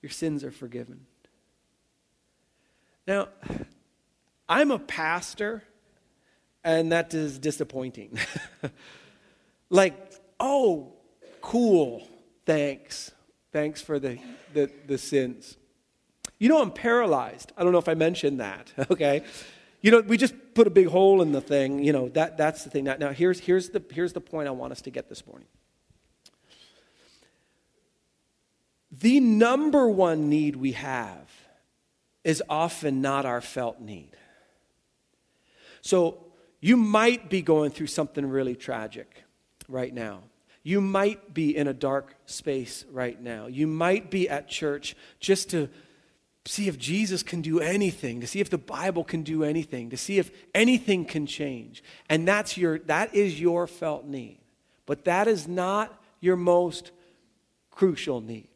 your 0.00 0.10
sins 0.10 0.44
are 0.44 0.52
forgiven. 0.52 1.00
Now, 3.04 3.26
I'm 4.48 4.70
a 4.70 4.78
pastor, 4.78 5.64
and 6.62 6.92
that 6.92 7.12
is 7.12 7.40
disappointing. 7.40 8.16
like, 9.68 9.96
oh, 10.38 10.92
cool, 11.40 12.06
thanks. 12.46 13.10
Thanks 13.50 13.82
for 13.82 13.98
the, 13.98 14.20
the, 14.52 14.70
the 14.86 14.96
sins. 14.96 15.56
You 16.38 16.48
know, 16.48 16.62
I'm 16.62 16.70
paralyzed. 16.70 17.50
I 17.56 17.64
don't 17.64 17.72
know 17.72 17.78
if 17.78 17.88
I 17.88 17.94
mentioned 17.94 18.38
that, 18.38 18.72
okay? 18.92 19.24
You 19.84 19.90
know, 19.90 20.00
we 20.00 20.16
just 20.16 20.34
put 20.54 20.66
a 20.66 20.70
big 20.70 20.86
hole 20.86 21.20
in 21.20 21.32
the 21.32 21.42
thing. 21.42 21.84
You 21.84 21.92
know, 21.92 22.08
that, 22.08 22.38
that's 22.38 22.64
the 22.64 22.70
thing. 22.70 22.84
Now, 22.84 22.96
now 22.98 23.10
here's, 23.10 23.38
here's, 23.38 23.68
the, 23.68 23.84
here's 23.92 24.14
the 24.14 24.20
point 24.22 24.48
I 24.48 24.50
want 24.50 24.72
us 24.72 24.80
to 24.80 24.90
get 24.90 25.10
this 25.10 25.26
morning. 25.26 25.46
The 28.90 29.20
number 29.20 29.86
one 29.86 30.30
need 30.30 30.56
we 30.56 30.72
have 30.72 31.30
is 32.24 32.42
often 32.48 33.02
not 33.02 33.26
our 33.26 33.42
felt 33.42 33.78
need. 33.78 34.16
So 35.82 36.28
you 36.62 36.78
might 36.78 37.28
be 37.28 37.42
going 37.42 37.70
through 37.70 37.88
something 37.88 38.26
really 38.26 38.56
tragic 38.56 39.22
right 39.68 39.92
now. 39.92 40.20
You 40.62 40.80
might 40.80 41.34
be 41.34 41.54
in 41.54 41.68
a 41.68 41.74
dark 41.74 42.14
space 42.24 42.86
right 42.90 43.20
now. 43.20 43.48
You 43.48 43.66
might 43.66 44.10
be 44.10 44.30
at 44.30 44.48
church 44.48 44.96
just 45.20 45.50
to 45.50 45.68
see 46.46 46.68
if 46.68 46.78
Jesus 46.78 47.22
can 47.22 47.40
do 47.40 47.60
anything, 47.60 48.20
to 48.20 48.26
see 48.26 48.40
if 48.40 48.50
the 48.50 48.58
Bible 48.58 49.04
can 49.04 49.22
do 49.22 49.44
anything, 49.44 49.90
to 49.90 49.96
see 49.96 50.18
if 50.18 50.30
anything 50.54 51.04
can 51.04 51.26
change. 51.26 51.82
And 52.08 52.28
that's 52.28 52.56
your 52.56 52.78
that 52.80 53.14
is 53.14 53.40
your 53.40 53.66
felt 53.66 54.04
need. 54.04 54.38
But 54.86 55.04
that 55.04 55.26
is 55.26 55.48
not 55.48 56.02
your 56.20 56.36
most 56.36 56.90
crucial 57.70 58.20
need. 58.20 58.48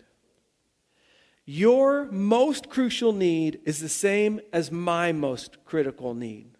Your 1.46 2.04
most 2.12 2.68
crucial 2.68 3.14
need 3.14 3.60
is 3.64 3.80
the 3.80 3.88
same 3.88 4.40
as 4.52 4.70
my 4.70 5.12
most 5.12 5.64
critical 5.64 6.12
need. 6.12 6.50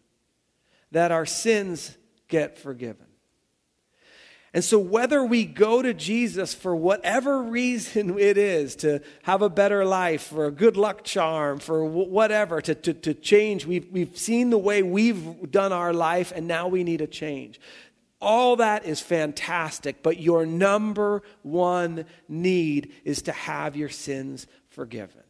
That 0.93 1.13
our 1.13 1.27
sins 1.27 1.99
get 2.29 2.57
forgiven. 2.57 3.08
And 4.55 4.65
so, 4.65 4.79
whether 4.79 5.23
we 5.23 5.45
go 5.45 5.83
to 5.83 5.93
Jesus 5.93 6.55
for 6.55 6.75
whatever 6.75 7.43
reason 7.43 8.19
it 8.19 8.39
is 8.39 8.77
to 8.77 9.01
have 9.25 9.43
a 9.43 9.51
better 9.51 9.85
life, 9.85 10.23
for 10.23 10.47
a 10.47 10.51
good 10.51 10.77
luck 10.77 11.05
charm, 11.05 11.59
for 11.59 11.85
whatever, 11.85 12.61
to, 12.63 12.75
to, 12.75 12.95
to 12.95 13.15
change, 13.15 13.67
we've, 13.67 13.91
we've 13.91 14.17
seen 14.17 14.51
the 14.51 14.59
way 14.59 14.83
we've 14.83 15.51
done 15.51 15.73
our 15.73 15.93
life 15.93 16.33
and 16.35 16.49
now 16.49 16.69
we 16.69 16.83
need 16.83 17.01
a 17.01 17.07
change. 17.07 17.61
All 18.21 18.57
that 18.57 18.85
is 18.85 19.01
fantastic, 19.01 20.03
but 20.03 20.21
your 20.21 20.45
number 20.45 21.23
one 21.43 22.05
need 22.29 22.93
is 23.05 23.23
to 23.23 23.33
have 23.33 23.77
your 23.77 23.89
sins 23.91 24.47
forgiven. 24.71 25.23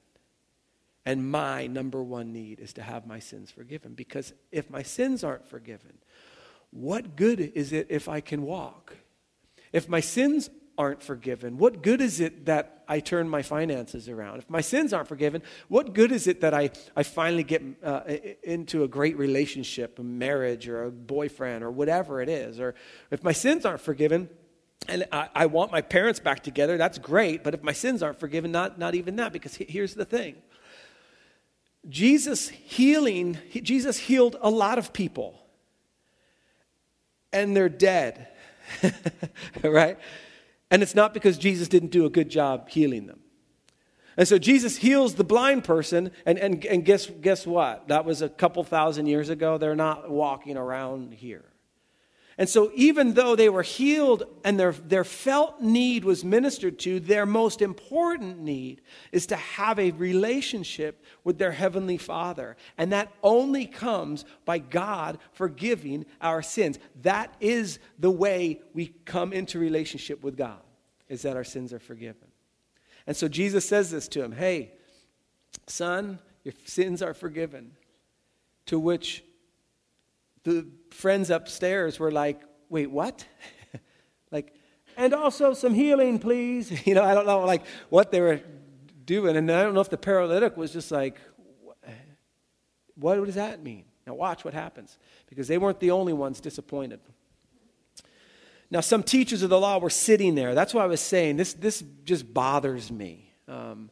And 1.04 1.30
my 1.30 1.66
number 1.66 2.02
one 2.02 2.32
need 2.32 2.60
is 2.60 2.74
to 2.74 2.82
have 2.82 3.06
my 3.06 3.18
sins 3.18 3.50
forgiven. 3.50 3.94
Because 3.94 4.32
if 4.52 4.70
my 4.70 4.82
sins 4.82 5.24
aren't 5.24 5.48
forgiven, 5.48 5.98
what 6.70 7.16
good 7.16 7.40
is 7.40 7.72
it 7.72 7.88
if 7.90 8.08
I 8.08 8.20
can 8.20 8.42
walk? 8.42 8.96
If 9.72 9.88
my 9.88 10.00
sins 10.00 10.50
aren't 10.76 11.02
forgiven, 11.02 11.58
what 11.58 11.82
good 11.82 12.00
is 12.00 12.20
it 12.20 12.46
that 12.46 12.84
I 12.88 13.00
turn 13.00 13.28
my 13.28 13.42
finances 13.42 14.08
around? 14.08 14.38
If 14.38 14.48
my 14.48 14.60
sins 14.60 14.92
aren't 14.92 15.08
forgiven, 15.08 15.42
what 15.68 15.92
good 15.92 16.12
is 16.12 16.26
it 16.26 16.40
that 16.40 16.54
I, 16.54 16.70
I 16.96 17.02
finally 17.02 17.42
get 17.42 17.62
uh, 17.82 18.02
into 18.42 18.84
a 18.84 18.88
great 18.88 19.18
relationship, 19.18 19.98
a 19.98 20.02
marriage, 20.02 20.68
or 20.68 20.84
a 20.84 20.90
boyfriend, 20.90 21.64
or 21.64 21.70
whatever 21.70 22.22
it 22.22 22.28
is? 22.28 22.60
Or 22.60 22.74
if 23.10 23.24
my 23.24 23.32
sins 23.32 23.66
aren't 23.66 23.80
forgiven, 23.80 24.30
and 24.88 25.06
I, 25.10 25.28
I 25.34 25.46
want 25.46 25.72
my 25.72 25.82
parents 25.82 26.20
back 26.20 26.42
together, 26.44 26.78
that's 26.78 26.98
great, 26.98 27.42
but 27.42 27.54
if 27.54 27.62
my 27.62 27.72
sins 27.72 28.02
aren't 28.02 28.20
forgiven, 28.20 28.52
not, 28.52 28.78
not 28.78 28.94
even 28.94 29.16
that, 29.16 29.32
because 29.32 29.56
here's 29.56 29.94
the 29.94 30.04
thing. 30.04 30.36
Jesus 31.88 32.48
healing, 32.48 33.38
Jesus 33.50 33.98
healed 33.98 34.36
a 34.40 34.50
lot 34.50 34.78
of 34.78 34.92
people, 34.92 35.40
and 37.32 37.56
they're 37.56 37.68
dead. 37.68 38.28
right? 39.62 39.98
And 40.70 40.82
it's 40.82 40.94
not 40.94 41.14
because 41.14 41.38
Jesus 41.38 41.68
didn't 41.68 41.90
do 41.90 42.04
a 42.04 42.10
good 42.10 42.28
job 42.28 42.68
healing 42.68 43.06
them. 43.06 43.20
And 44.16 44.26
so 44.26 44.36
Jesus 44.36 44.76
heals 44.76 45.14
the 45.14 45.24
blind 45.24 45.62
person, 45.62 46.10
and, 46.26 46.38
and, 46.38 46.64
and 46.66 46.84
guess, 46.84 47.06
guess 47.06 47.46
what? 47.46 47.86
That 47.86 48.04
was 48.04 48.20
a 48.20 48.28
couple 48.28 48.64
thousand 48.64 49.06
years 49.06 49.28
ago. 49.28 49.58
They're 49.58 49.76
not 49.76 50.10
walking 50.10 50.56
around 50.56 51.14
here. 51.14 51.44
And 52.38 52.48
so, 52.48 52.70
even 52.76 53.14
though 53.14 53.34
they 53.34 53.48
were 53.48 53.64
healed 53.64 54.22
and 54.44 54.60
their, 54.60 54.70
their 54.70 55.02
felt 55.02 55.60
need 55.60 56.04
was 56.04 56.24
ministered 56.24 56.78
to, 56.80 57.00
their 57.00 57.26
most 57.26 57.60
important 57.60 58.38
need 58.38 58.80
is 59.10 59.26
to 59.26 59.36
have 59.36 59.80
a 59.80 59.90
relationship 59.90 61.04
with 61.24 61.38
their 61.38 61.50
Heavenly 61.50 61.96
Father. 61.96 62.56
And 62.78 62.92
that 62.92 63.12
only 63.24 63.66
comes 63.66 64.24
by 64.44 64.58
God 64.58 65.18
forgiving 65.32 66.06
our 66.20 66.40
sins. 66.40 66.78
That 67.02 67.34
is 67.40 67.80
the 67.98 68.10
way 68.10 68.60
we 68.72 68.94
come 69.04 69.32
into 69.32 69.58
relationship 69.58 70.22
with 70.22 70.36
God, 70.36 70.60
is 71.08 71.22
that 71.22 71.36
our 71.36 71.42
sins 71.42 71.72
are 71.72 71.80
forgiven. 71.80 72.28
And 73.08 73.16
so, 73.16 73.26
Jesus 73.26 73.68
says 73.68 73.90
this 73.90 74.06
to 74.08 74.22
him 74.22 74.30
Hey, 74.30 74.74
son, 75.66 76.20
your 76.44 76.54
sins 76.66 77.02
are 77.02 77.14
forgiven. 77.14 77.72
To 78.66 78.78
which 78.78 79.24
the 80.52 80.66
friends 80.90 81.30
upstairs 81.30 81.98
were 81.98 82.10
like, 82.10 82.42
wait, 82.68 82.90
what? 82.90 83.26
like, 84.30 84.54
and 84.96 85.14
also 85.14 85.54
some 85.54 85.74
healing, 85.74 86.18
please. 86.18 86.70
You 86.86 86.94
know, 86.94 87.04
I 87.04 87.14
don't 87.14 87.26
know 87.26 87.40
like 87.40 87.62
what 87.88 88.10
they 88.10 88.20
were 88.20 88.40
doing. 89.04 89.36
And 89.36 89.50
I 89.50 89.62
don't 89.62 89.74
know 89.74 89.80
if 89.80 89.90
the 89.90 89.98
paralytic 89.98 90.56
was 90.56 90.72
just 90.72 90.90
like, 90.90 91.18
what 92.94 93.24
does 93.24 93.36
that 93.36 93.62
mean? 93.62 93.84
Now 94.06 94.14
watch 94.14 94.44
what 94.44 94.54
happens. 94.54 94.98
Because 95.28 95.48
they 95.48 95.58
weren't 95.58 95.80
the 95.80 95.92
only 95.92 96.12
ones 96.12 96.40
disappointed. 96.40 97.00
Now, 98.70 98.80
some 98.80 99.02
teachers 99.02 99.42
of 99.42 99.48
the 99.48 99.58
law 99.58 99.78
were 99.78 99.90
sitting 99.90 100.34
there. 100.34 100.54
That's 100.54 100.74
why 100.74 100.82
I 100.82 100.86
was 100.86 101.00
saying 101.00 101.36
this, 101.36 101.54
this 101.54 101.82
just 102.04 102.32
bothers 102.32 102.90
me. 102.90 103.32
Um, 103.46 103.90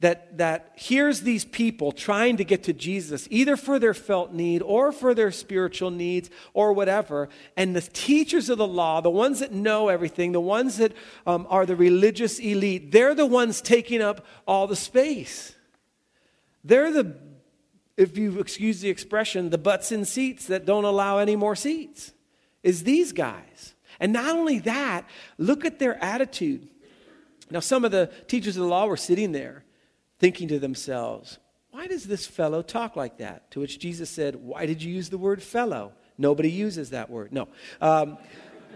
that, 0.00 0.36
that 0.36 0.72
here's 0.74 1.22
these 1.22 1.46
people 1.46 1.90
trying 1.90 2.36
to 2.36 2.44
get 2.44 2.64
to 2.64 2.74
Jesus, 2.74 3.26
either 3.30 3.56
for 3.56 3.78
their 3.78 3.94
felt 3.94 4.32
need 4.32 4.60
or 4.60 4.92
for 4.92 5.14
their 5.14 5.32
spiritual 5.32 5.90
needs 5.90 6.28
or 6.52 6.74
whatever. 6.74 7.30
And 7.56 7.74
the 7.74 7.80
teachers 7.80 8.50
of 8.50 8.58
the 8.58 8.66
law, 8.66 9.00
the 9.00 9.08
ones 9.08 9.40
that 9.40 9.52
know 9.52 9.88
everything, 9.88 10.32
the 10.32 10.40
ones 10.40 10.76
that 10.76 10.92
um, 11.26 11.46
are 11.48 11.64
the 11.64 11.76
religious 11.76 12.38
elite, 12.38 12.92
they're 12.92 13.14
the 13.14 13.24
ones 13.24 13.62
taking 13.62 14.02
up 14.02 14.26
all 14.46 14.66
the 14.66 14.76
space. 14.76 15.54
They're 16.62 16.92
the, 16.92 17.16
if 17.96 18.18
you 18.18 18.38
excuse 18.38 18.80
the 18.80 18.90
expression, 18.90 19.48
the 19.48 19.56
butts 19.56 19.92
in 19.92 20.04
seats 20.04 20.46
that 20.48 20.66
don't 20.66 20.84
allow 20.84 21.18
any 21.18 21.36
more 21.36 21.56
seats, 21.56 22.12
is 22.62 22.82
these 22.82 23.12
guys. 23.12 23.74
And 23.98 24.12
not 24.12 24.36
only 24.36 24.58
that, 24.58 25.08
look 25.38 25.64
at 25.64 25.78
their 25.78 26.02
attitude. 26.04 26.68
Now, 27.50 27.60
some 27.60 27.82
of 27.86 27.92
the 27.92 28.10
teachers 28.26 28.58
of 28.58 28.62
the 28.64 28.68
law 28.68 28.86
were 28.86 28.98
sitting 28.98 29.32
there 29.32 29.62
thinking 30.18 30.48
to 30.48 30.58
themselves, 30.58 31.38
Why 31.70 31.86
does 31.86 32.04
this 32.04 32.26
fellow 32.26 32.62
talk 32.62 32.96
like 32.96 33.18
that? 33.18 33.50
To 33.52 33.60
which 33.60 33.78
Jesus 33.78 34.10
said, 34.10 34.36
Why 34.36 34.66
did 34.66 34.82
you 34.82 34.92
use 34.92 35.10
the 35.10 35.18
word 35.18 35.42
fellow? 35.42 35.92
Nobody 36.18 36.50
uses 36.50 36.90
that 36.90 37.10
word. 37.10 37.32
No. 37.32 37.48
Um, 37.80 38.18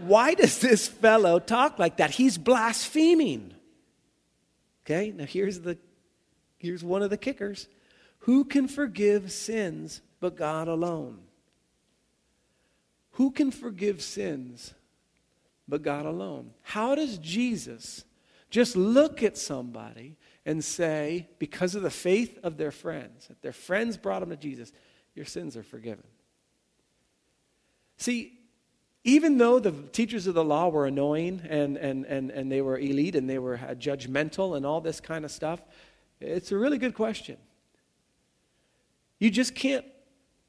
why 0.01 0.35
does 0.35 0.59
this 0.59 0.89
fellow 0.89 1.39
talk 1.39 1.79
like 1.79 1.99
that? 1.99 2.11
He's 2.11 2.39
blaspheming. 2.39 3.55
Okay, 4.85 5.11
now 5.11 5.25
here's, 5.25 5.61
the, 5.61 5.79
here's 6.59 6.83
one 6.83 7.03
of 7.03 7.11
the 7.11 7.17
kickers. 7.17 7.69
Who 8.21 8.45
can 8.45 8.69
forgive 8.69 9.31
sins 9.33 10.01
but 10.21 10.37
God 10.37 10.69
alone? 10.69 11.19
Who 13.13 13.31
can 13.31 13.51
forgive 13.51 14.03
sins 14.03 14.75
but 15.69 15.83
God 15.83 16.07
alone? 16.07 16.53
How 16.63 16.95
does 16.95 17.19
Jesus 17.19 18.05
just 18.51 18.77
look 18.77 19.23
at 19.23 19.39
somebody 19.39 20.17
and 20.51 20.65
say, 20.65 21.29
because 21.39 21.77
of 21.77 21.83
the 21.83 21.91
faith 21.91 22.37
of 22.43 22.57
their 22.57 22.73
friends, 22.73 23.29
that 23.29 23.41
their 23.41 23.53
friends 23.53 23.97
brought 23.97 24.19
them 24.19 24.31
to 24.31 24.37
Jesus, 24.37 24.73
your 25.15 25.25
sins 25.25 25.57
are 25.57 25.63
forgiven. 25.63 26.03
See, 27.99 28.41
even 29.05 29.39
though 29.39 29.61
the 29.61 29.71
teachers 29.71 30.27
of 30.27 30.35
the 30.35 30.43
law 30.43 30.69
were 30.69 30.87
annoying 30.87 31.43
and, 31.49 31.77
and, 31.77 32.05
and, 32.05 32.33
and 32.33 32.51
they 32.51 32.63
were 32.63 32.77
elite 32.77 33.15
and 33.15 33.31
they 33.31 33.39
were 33.39 33.59
judgmental 33.59 34.57
and 34.57 34.67
all 34.67 34.81
this 34.81 34.99
kind 34.99 35.25
of 35.25 35.31
stuff, 35.31 35.63
it's 36.21 36.51
a 36.51 36.59
really 36.59 36.79
good 36.79 36.95
question. 36.95 37.37
You 39.21 39.31
just 39.31 39.55
can't 39.55 39.85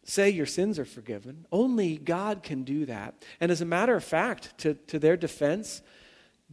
say 0.03 0.31
your 0.31 0.47
sins 0.47 0.79
are 0.79 0.85
forgiven. 0.85 1.45
Only 1.51 1.97
God 1.97 2.41
can 2.41 2.63
do 2.63 2.87
that. 2.87 3.23
And 3.39 3.51
as 3.51 3.61
a 3.61 3.65
matter 3.65 3.95
of 3.95 4.03
fact, 4.03 4.57
to, 4.57 4.73
to 4.87 4.97
their 4.97 5.15
defense, 5.15 5.83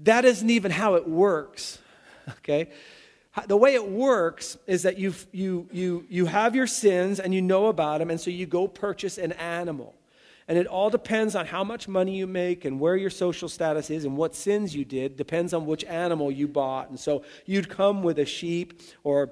that 0.03 0.27
isn't 0.27 0.51
even 0.51 0.71
how 0.71 0.97
it 0.97 1.09
works. 1.09 1.79
Okay? 2.41 2.69
The 3.47 3.57
way 3.57 3.75
it 3.75 3.89
works 3.89 4.57
is 4.67 4.83
that 4.83 4.99
you, 4.99 5.15
you, 5.33 5.69
you, 5.73 6.07
you 6.09 6.27
have 6.27 6.55
your 6.55 6.67
sins 6.67 7.21
and 7.21 7.35
you 7.35 7.43
know 7.43 7.67
about 7.67 7.99
them, 7.99 8.11
and 8.11 8.21
so 8.21 8.31
you 8.31 8.47
go 8.47 8.67
purchase 8.67 9.19
an 9.19 9.33
animal. 9.33 9.95
And 10.49 10.57
it 10.57 10.67
all 10.67 10.89
depends 10.89 11.35
on 11.35 11.45
how 11.45 11.63
much 11.63 11.89
money 11.89 12.17
you 12.17 12.27
make 12.27 12.65
and 12.65 12.81
where 12.81 12.97
your 12.97 13.11
social 13.11 13.51
status 13.51 13.91
is 13.91 14.07
and 14.07 14.17
what 14.17 14.35
sins 14.35 14.75
you 14.75 14.85
did, 14.85 15.17
depends 15.17 15.53
on 15.53 15.67
which 15.67 15.85
animal 15.85 16.33
you 16.33 16.49
bought. 16.49 16.89
And 16.89 16.99
so 16.99 17.23
you'd 17.45 17.69
come 17.69 18.03
with 18.03 18.19
a 18.19 18.25
sheep 18.25 18.81
or 19.05 19.31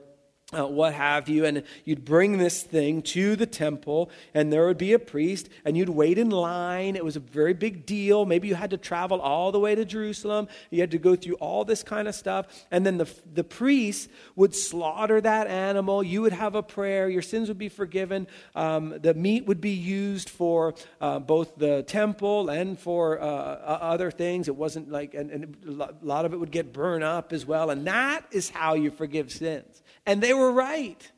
uh, 0.53 0.65
what 0.65 0.95
have 0.95 1.29
you, 1.29 1.45
and 1.45 1.65
you'd 1.85 2.05
bring 2.05 2.39
this 2.39 2.63
thing 2.63 3.03
to 3.03 3.35
the 3.35 3.47
temple, 3.47 4.11
and 4.33 4.53
there 4.53 4.67
would 4.67 4.79
be 4.79 4.93
a 4.93 4.99
priest, 4.99 5.49
and 5.65 5.77
you'd 5.77 5.89
wait 5.89 6.19
in 6.19 6.31
line. 6.31 6.95
It 6.95 7.05
was 7.05 7.17
a 7.17 7.21
very 7.21 7.53
big 7.53 7.85
deal. 7.85 8.25
Maybe 8.25 8.47
you 8.47 8.55
had 8.55 8.71
to 8.71 8.77
travel 8.77 9.21
all 9.21 9.51
the 9.51 9.59
way 9.59 9.75
to 9.75 9.85
Jerusalem. 9.85 10.47
You 10.71 10.81
had 10.81 10.93
to 10.93 10.99
go 10.99 11.17
through 11.17 11.35
all 11.35 11.65
this 11.65 11.83
kind 11.83 12.07
of 12.07 12.15
stuff. 12.15 12.47
And 12.71 12.87
then 12.87 12.97
the, 12.97 13.13
the 13.35 13.43
priest 13.43 14.09
would 14.37 14.55
slaughter 14.55 15.21
that 15.21 15.49
animal. 15.49 16.05
You 16.05 16.23
would 16.23 16.33
have 16.33 16.55
a 16.55 16.63
prayer. 16.63 17.09
Your 17.09 17.23
sins 17.23 17.49
would 17.49 17.59
be 17.59 17.69
forgiven. 17.69 18.29
Um, 18.55 18.95
the 19.01 19.15
meat 19.15 19.47
would 19.47 19.61
be 19.61 19.71
used 19.71 20.31
for 20.31 20.75
uh, 21.01 21.19
both 21.19 21.57
the 21.57 21.83
temple 21.83 22.51
and 22.51 22.79
for 22.79 23.21
uh, 23.21 23.25
other 23.25 24.13
things. 24.13 24.47
It 24.47 24.55
wasn't 24.55 24.93
like, 24.93 25.15
and, 25.15 25.33
and 25.33 25.57
a 25.67 25.93
lot 26.03 26.25
of 26.25 26.33
it 26.33 26.37
would 26.37 26.53
get 26.53 26.73
burned 26.73 27.03
up 27.03 27.33
as 27.33 27.45
well. 27.45 27.71
And 27.71 27.85
that 27.89 28.27
is 28.31 28.49
how 28.49 28.75
you 28.75 28.93
forgive 28.93 29.33
sins. 29.33 29.83
And 30.07 30.23
they 30.23 30.33
were 30.33 30.53
right. 30.53 31.11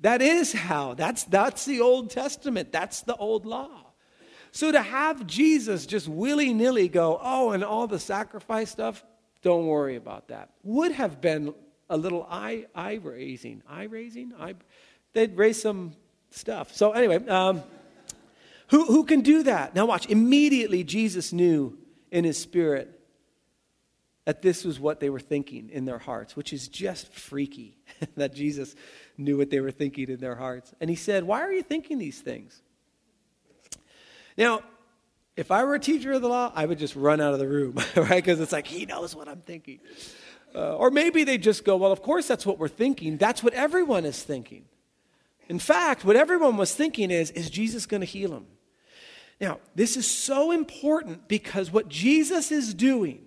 That 0.00 0.22
is 0.22 0.52
how. 0.52 0.94
That's, 0.94 1.24
that's 1.24 1.64
the 1.64 1.80
Old 1.80 2.10
Testament. 2.10 2.70
That's 2.70 3.02
the 3.02 3.16
old 3.16 3.46
law. 3.46 3.86
So 4.52 4.72
to 4.72 4.80
have 4.80 5.26
Jesus 5.26 5.86
just 5.86 6.08
willy 6.08 6.52
nilly 6.54 6.88
go, 6.88 7.18
oh, 7.22 7.50
and 7.50 7.64
all 7.64 7.86
the 7.86 7.98
sacrifice 7.98 8.70
stuff, 8.70 9.04
don't 9.42 9.66
worry 9.66 9.96
about 9.96 10.28
that, 10.28 10.50
would 10.62 10.92
have 10.92 11.20
been 11.20 11.54
a 11.90 11.96
little 11.96 12.26
eye, 12.30 12.66
eye 12.74 13.00
raising. 13.02 13.62
Eye 13.68 13.84
raising? 13.84 14.32
Eye, 14.38 14.54
they'd 15.12 15.36
raise 15.36 15.60
some 15.60 15.94
stuff. 16.30 16.74
So, 16.74 16.92
anyway, 16.92 17.26
um, 17.28 17.62
who, 18.68 18.84
who 18.84 19.04
can 19.04 19.20
do 19.20 19.44
that? 19.44 19.74
Now, 19.74 19.86
watch. 19.86 20.06
Immediately, 20.06 20.84
Jesus 20.84 21.32
knew 21.32 21.78
in 22.10 22.24
his 22.24 22.38
spirit 22.38 22.97
that 24.28 24.42
this 24.42 24.62
was 24.62 24.78
what 24.78 25.00
they 25.00 25.08
were 25.08 25.20
thinking 25.20 25.70
in 25.70 25.86
their 25.86 25.96
hearts, 25.96 26.36
which 26.36 26.52
is 26.52 26.68
just 26.68 27.10
freaky 27.14 27.78
that 28.18 28.34
Jesus 28.34 28.76
knew 29.16 29.38
what 29.38 29.48
they 29.48 29.58
were 29.58 29.70
thinking 29.70 30.10
in 30.10 30.20
their 30.20 30.34
hearts. 30.34 30.74
And 30.82 30.90
he 30.90 30.96
said, 30.96 31.24
Why 31.24 31.40
are 31.40 31.50
you 31.50 31.62
thinking 31.62 31.96
these 31.96 32.20
things? 32.20 32.60
Now, 34.36 34.60
if 35.34 35.50
I 35.50 35.64
were 35.64 35.76
a 35.76 35.80
teacher 35.80 36.12
of 36.12 36.20
the 36.20 36.28
law, 36.28 36.52
I 36.54 36.66
would 36.66 36.78
just 36.78 36.94
run 36.94 37.22
out 37.22 37.32
of 37.32 37.38
the 37.38 37.48
room, 37.48 37.76
right? 37.96 38.22
Because 38.22 38.38
it's 38.38 38.52
like, 38.52 38.66
he 38.66 38.84
knows 38.84 39.16
what 39.16 39.28
I'm 39.28 39.40
thinking. 39.40 39.80
Uh, 40.54 40.76
or 40.76 40.90
maybe 40.90 41.24
they 41.24 41.38
just 41.38 41.64
go, 41.64 41.78
Well, 41.78 41.90
of 41.90 42.02
course, 42.02 42.28
that's 42.28 42.44
what 42.44 42.58
we're 42.58 42.68
thinking. 42.68 43.16
That's 43.16 43.42
what 43.42 43.54
everyone 43.54 44.04
is 44.04 44.22
thinking. 44.22 44.66
In 45.48 45.58
fact, 45.58 46.04
what 46.04 46.16
everyone 46.16 46.58
was 46.58 46.74
thinking 46.74 47.10
is, 47.10 47.30
Is 47.30 47.48
Jesus 47.48 47.86
going 47.86 48.02
to 48.02 48.06
heal 48.06 48.34
him? 48.34 48.46
Now, 49.40 49.60
this 49.74 49.96
is 49.96 50.06
so 50.06 50.50
important 50.50 51.28
because 51.28 51.70
what 51.70 51.88
Jesus 51.88 52.52
is 52.52 52.74
doing 52.74 53.24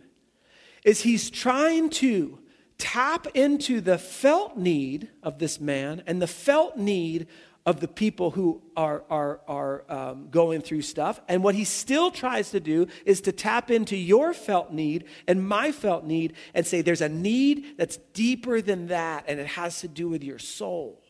is 0.84 1.02
he's 1.02 1.30
trying 1.30 1.90
to 1.90 2.40
tap 2.78 3.28
into 3.36 3.80
the 3.82 3.98
felt 3.98 4.58
need 4.58 5.10
of 5.22 5.38
this 5.40 5.60
man 5.60 6.02
and 6.08 6.22
the 6.22 6.28
felt 6.28 6.78
need 6.78 7.28
of 7.66 7.80
the 7.80 7.88
people 7.88 8.32
who 8.32 8.60
are, 8.76 9.04
are, 9.10 9.40
are 9.48 9.84
um, 9.88 10.30
going 10.32 10.62
through 10.62 10.82
stuff. 10.82 11.22
And 11.28 11.44
what 11.44 11.54
he 11.54 11.64
still 11.64 12.10
tries 12.10 12.52
to 12.52 12.60
do 12.60 12.88
is 13.06 13.22
to 13.22 13.32
tap 13.32 13.70
into 13.70 13.96
your 13.96 14.34
felt 14.34 14.72
need 14.74 15.06
and 15.28 15.48
my 15.48 15.72
felt 15.72 16.04
need 16.04 16.34
and 16.56 16.66
say 16.66 16.82
there's 16.82 17.02
a 17.02 17.10
need 17.10 17.78
that's 17.78 17.98
deeper 18.14 18.62
than 18.62 18.88
that, 18.88 19.26
and 19.28 19.40
it 19.40 19.46
has 19.48 19.82
to 19.82 19.88
do 19.88 20.10
with 20.10 20.24
your 20.24 20.40
soul. 20.40 21.04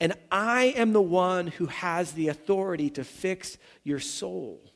And 0.00 0.14
I 0.30 0.74
am 0.76 0.94
the 0.94 1.02
one 1.02 1.48
who 1.48 1.66
has 1.66 2.12
the 2.12 2.28
authority 2.28 2.88
to 2.90 3.04
fix 3.04 3.58
your 3.84 4.00
soul. 4.00 4.71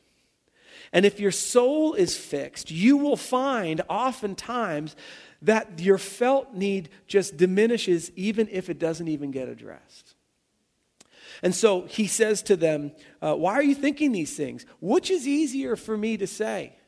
And 0.96 1.04
if 1.04 1.20
your 1.20 1.30
soul 1.30 1.92
is 1.92 2.16
fixed, 2.16 2.70
you 2.70 2.96
will 2.96 3.18
find 3.18 3.82
oftentimes 3.86 4.96
that 5.42 5.78
your 5.78 5.98
felt 5.98 6.54
need 6.54 6.88
just 7.06 7.36
diminishes 7.36 8.10
even 8.16 8.48
if 8.50 8.70
it 8.70 8.78
doesn't 8.78 9.06
even 9.06 9.30
get 9.30 9.46
addressed. 9.46 10.14
And 11.42 11.54
so 11.54 11.82
he 11.82 12.06
says 12.06 12.42
to 12.44 12.56
them, 12.56 12.92
uh, 13.20 13.34
Why 13.34 13.52
are 13.52 13.62
you 13.62 13.74
thinking 13.74 14.12
these 14.12 14.34
things? 14.38 14.64
Which 14.80 15.10
is 15.10 15.28
easier 15.28 15.76
for 15.76 15.98
me 15.98 16.16
to 16.16 16.26
say? 16.26 16.78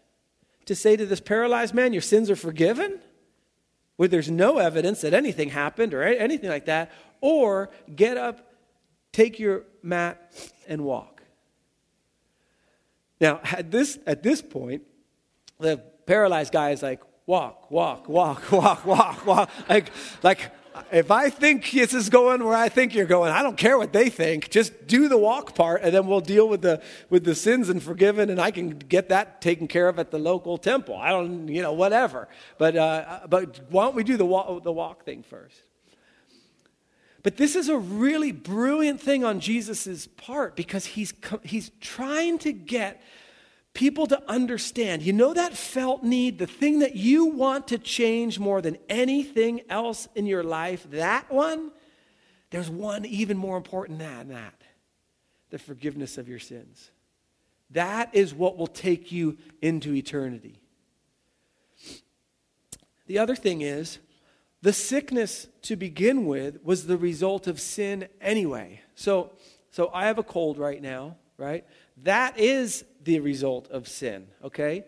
To 0.64 0.74
say 0.74 0.96
to 0.96 1.04
this 1.04 1.20
paralyzed 1.20 1.74
man, 1.74 1.92
Your 1.92 2.00
sins 2.00 2.30
are 2.30 2.36
forgiven? 2.36 3.00
Where 3.96 4.08
there's 4.08 4.30
no 4.30 4.56
evidence 4.56 5.02
that 5.02 5.12
anything 5.12 5.50
happened 5.50 5.92
or 5.92 6.02
anything 6.02 6.48
like 6.48 6.64
that, 6.64 6.92
or 7.20 7.68
get 7.94 8.16
up, 8.16 8.54
take 9.12 9.38
your 9.38 9.64
mat, 9.82 10.32
and 10.66 10.82
walk. 10.82 11.17
Now, 13.20 13.40
at 13.44 13.70
this, 13.70 13.98
at 14.06 14.22
this 14.22 14.40
point, 14.40 14.82
the 15.58 15.78
paralyzed 16.06 16.52
guy 16.52 16.70
is 16.70 16.82
like, 16.82 17.00
walk, 17.26 17.70
walk, 17.70 18.08
walk, 18.08 18.50
walk, 18.52 18.84
walk, 18.86 19.26
walk. 19.26 19.50
Like, 19.68 19.90
like 20.22 20.50
if 20.92 21.10
I 21.10 21.30
think 21.30 21.70
this 21.70 21.92
is 21.92 22.08
going 22.08 22.44
where 22.44 22.56
I 22.56 22.68
think 22.68 22.94
you're 22.94 23.06
going, 23.06 23.32
I 23.32 23.42
don't 23.42 23.56
care 23.56 23.78
what 23.78 23.92
they 23.92 24.08
think. 24.08 24.50
Just 24.50 24.86
do 24.86 25.08
the 25.08 25.18
walk 25.18 25.54
part, 25.54 25.82
and 25.82 25.94
then 25.94 26.06
we'll 26.06 26.20
deal 26.20 26.48
with 26.48 26.62
the 26.62 26.82
with 27.10 27.24
the 27.24 27.34
sins 27.34 27.68
and 27.68 27.82
forgiven, 27.82 28.30
and 28.30 28.40
I 28.40 28.50
can 28.50 28.70
get 28.70 29.08
that 29.10 29.40
taken 29.40 29.68
care 29.68 29.88
of 29.88 29.98
at 29.98 30.10
the 30.10 30.18
local 30.18 30.58
temple. 30.58 30.96
I 30.96 31.10
don't, 31.10 31.48
you 31.48 31.62
know, 31.62 31.72
whatever. 31.72 32.28
But 32.56 32.76
uh, 32.76 33.20
but 33.28 33.60
why 33.70 33.84
don't 33.84 33.94
we 33.94 34.04
do 34.04 34.16
the 34.16 34.26
walk, 34.26 34.62
the 34.62 34.72
walk 34.72 35.04
thing 35.04 35.22
first? 35.22 35.60
But 37.22 37.36
this 37.36 37.56
is 37.56 37.68
a 37.68 37.76
really 37.76 38.32
brilliant 38.32 39.00
thing 39.00 39.24
on 39.24 39.40
Jesus' 39.40 40.06
part 40.06 40.54
because 40.54 40.86
he's, 40.86 41.12
he's 41.42 41.70
trying 41.80 42.38
to 42.38 42.52
get 42.52 43.02
people 43.74 44.06
to 44.06 44.22
understand. 44.30 45.02
You 45.02 45.12
know 45.12 45.34
that 45.34 45.56
felt 45.56 46.02
need, 46.02 46.38
the 46.38 46.46
thing 46.46 46.80
that 46.80 46.96
you 46.96 47.26
want 47.26 47.68
to 47.68 47.78
change 47.78 48.38
more 48.38 48.60
than 48.60 48.78
anything 48.88 49.62
else 49.68 50.08
in 50.14 50.26
your 50.26 50.44
life, 50.44 50.88
that 50.90 51.30
one? 51.30 51.72
There's 52.50 52.70
one 52.70 53.04
even 53.04 53.36
more 53.36 53.56
important 53.56 53.98
than 53.98 54.28
that 54.28 54.54
the 55.50 55.58
forgiveness 55.58 56.18
of 56.18 56.28
your 56.28 56.38
sins. 56.38 56.90
That 57.70 58.14
is 58.14 58.34
what 58.34 58.56
will 58.56 58.66
take 58.66 59.12
you 59.12 59.38
into 59.62 59.94
eternity. 59.94 60.60
The 63.06 63.18
other 63.18 63.34
thing 63.34 63.62
is, 63.62 63.98
the 64.62 64.72
sickness 64.72 65.46
to 65.62 65.76
begin 65.76 66.26
with 66.26 66.62
was 66.64 66.86
the 66.86 66.96
result 66.96 67.46
of 67.46 67.60
sin 67.60 68.08
anyway. 68.20 68.80
So, 68.94 69.32
so 69.70 69.90
I 69.94 70.06
have 70.06 70.18
a 70.18 70.24
cold 70.24 70.58
right 70.58 70.82
now, 70.82 71.16
right? 71.36 71.64
That 72.02 72.38
is 72.38 72.84
the 73.04 73.20
result 73.20 73.68
of 73.70 73.86
sin, 73.86 74.26
okay? 74.42 74.84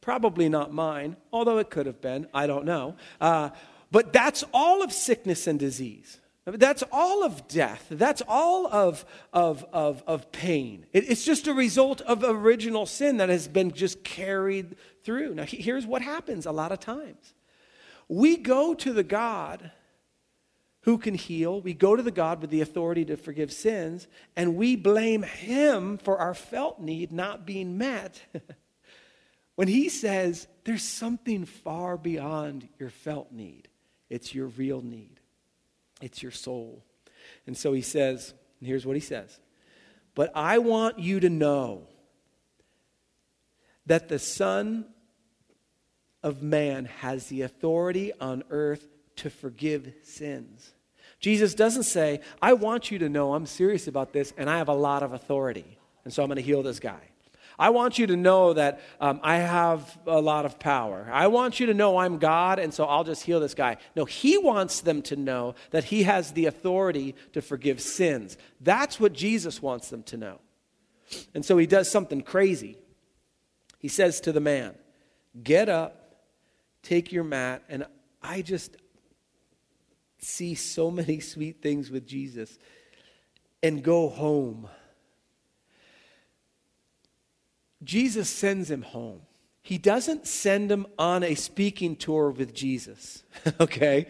Probably 0.00 0.48
not 0.48 0.72
mine, 0.72 1.16
although 1.32 1.58
it 1.58 1.70
could 1.70 1.86
have 1.86 2.00
been. 2.00 2.26
I 2.34 2.46
don't 2.46 2.66
know. 2.66 2.96
Uh, 3.20 3.50
but 3.90 4.12
that's 4.12 4.44
all 4.52 4.82
of 4.82 4.92
sickness 4.92 5.46
and 5.46 5.58
disease. 5.58 6.20
That's 6.44 6.84
all 6.92 7.24
of 7.24 7.48
death. 7.48 7.86
That's 7.90 8.20
all 8.28 8.66
of, 8.66 9.06
of, 9.32 9.64
of, 9.72 10.02
of 10.06 10.30
pain. 10.30 10.84
It, 10.92 11.08
it's 11.08 11.24
just 11.24 11.46
a 11.46 11.54
result 11.54 12.02
of 12.02 12.22
original 12.22 12.84
sin 12.84 13.16
that 13.16 13.30
has 13.30 13.48
been 13.48 13.70
just 13.72 14.04
carried 14.04 14.76
through. 15.04 15.34
Now, 15.34 15.44
here's 15.44 15.86
what 15.86 16.02
happens 16.02 16.44
a 16.44 16.52
lot 16.52 16.70
of 16.70 16.80
times 16.80 17.32
we 18.08 18.36
go 18.36 18.74
to 18.74 18.92
the 18.92 19.02
God 19.02 19.70
who 20.84 20.98
can 20.98 21.14
heal. 21.14 21.60
We 21.60 21.72
go 21.72 21.96
to 21.96 22.02
the 22.02 22.10
God 22.10 22.40
with 22.42 22.50
the 22.50 22.60
authority 22.60 23.06
to 23.06 23.16
forgive 23.16 23.52
sins, 23.52 24.06
and 24.36 24.54
we 24.54 24.76
blame 24.76 25.22
Him 25.22 25.96
for 25.98 26.18
our 26.18 26.34
felt 26.34 26.78
need 26.78 27.10
not 27.10 27.46
being 27.46 27.78
met. 27.78 28.20
when 29.54 29.68
He 29.68 29.88
says 29.88 30.46
there's 30.64 30.82
something 30.82 31.46
far 31.46 31.96
beyond 31.96 32.68
your 32.78 32.90
felt 32.90 33.32
need, 33.32 33.68
it's 34.10 34.34
your 34.34 34.46
real 34.46 34.82
need, 34.82 35.20
it's 36.02 36.22
your 36.22 36.32
soul. 36.32 36.84
And 37.46 37.56
so 37.56 37.72
He 37.72 37.82
says, 37.82 38.34
and 38.60 38.68
here's 38.68 38.84
what 38.84 38.96
He 38.96 39.00
says 39.00 39.40
But 40.14 40.32
I 40.34 40.58
want 40.58 40.98
you 40.98 41.18
to 41.20 41.30
know 41.30 41.88
that 43.86 44.08
the 44.08 44.18
Son 44.18 44.84
of 46.24 46.42
Man 46.42 46.86
has 46.86 47.26
the 47.26 47.42
authority 47.42 48.12
on 48.20 48.42
earth 48.50 48.88
to 49.16 49.30
forgive 49.30 49.92
sins. 50.02 50.72
Jesus 51.20 51.54
doesn't 51.54 51.84
say, 51.84 52.20
I 52.42 52.54
want 52.54 52.90
you 52.90 52.98
to 52.98 53.08
know 53.08 53.34
I'm 53.34 53.46
serious 53.46 53.86
about 53.86 54.12
this 54.12 54.32
and 54.36 54.50
I 54.50 54.58
have 54.58 54.68
a 54.68 54.74
lot 54.74 55.02
of 55.02 55.12
authority, 55.12 55.78
and 56.02 56.12
so 56.12 56.22
I'm 56.22 56.28
going 56.28 56.36
to 56.36 56.42
heal 56.42 56.62
this 56.62 56.80
guy. 56.80 57.00
I 57.58 57.70
want 57.70 57.98
you 57.98 58.08
to 58.08 58.16
know 58.16 58.54
that 58.54 58.80
um, 59.00 59.20
I 59.22 59.36
have 59.36 59.96
a 60.06 60.20
lot 60.20 60.44
of 60.44 60.58
power. 60.58 61.08
I 61.12 61.28
want 61.28 61.60
you 61.60 61.66
to 61.66 61.74
know 61.74 61.98
I'm 61.98 62.18
God, 62.18 62.58
and 62.58 62.74
so 62.74 62.84
I'll 62.84 63.04
just 63.04 63.22
heal 63.22 63.38
this 63.38 63.54
guy. 63.54 63.76
No, 63.94 64.04
he 64.04 64.38
wants 64.38 64.80
them 64.80 65.02
to 65.02 65.16
know 65.16 65.54
that 65.70 65.84
he 65.84 66.02
has 66.02 66.32
the 66.32 66.46
authority 66.46 67.14
to 67.32 67.40
forgive 67.40 67.80
sins. 67.80 68.36
That's 68.60 68.98
what 68.98 69.12
Jesus 69.12 69.62
wants 69.62 69.88
them 69.90 70.02
to 70.04 70.16
know. 70.16 70.40
And 71.32 71.44
so 71.44 71.56
he 71.58 71.66
does 71.66 71.88
something 71.88 72.22
crazy. 72.22 72.76
He 73.78 73.88
says 73.88 74.20
to 74.22 74.32
the 74.32 74.40
man, 74.40 74.74
Get 75.42 75.68
up, 75.68 76.03
take 76.84 77.10
your 77.10 77.24
mat, 77.24 77.64
and 77.68 77.86
I 78.22 78.42
just, 78.42 78.76
see 80.24 80.54
so 80.54 80.90
many 80.90 81.20
sweet 81.20 81.62
things 81.62 81.90
with 81.90 82.06
Jesus 82.06 82.58
and 83.62 83.82
go 83.82 84.08
home. 84.08 84.68
Jesus 87.82 88.28
sends 88.28 88.70
him 88.70 88.82
home. 88.82 89.22
He 89.62 89.78
doesn't 89.78 90.26
send 90.26 90.70
him 90.70 90.86
on 90.98 91.22
a 91.22 91.34
speaking 91.34 91.96
tour 91.96 92.30
with 92.30 92.52
Jesus, 92.54 93.24
okay? 93.60 94.06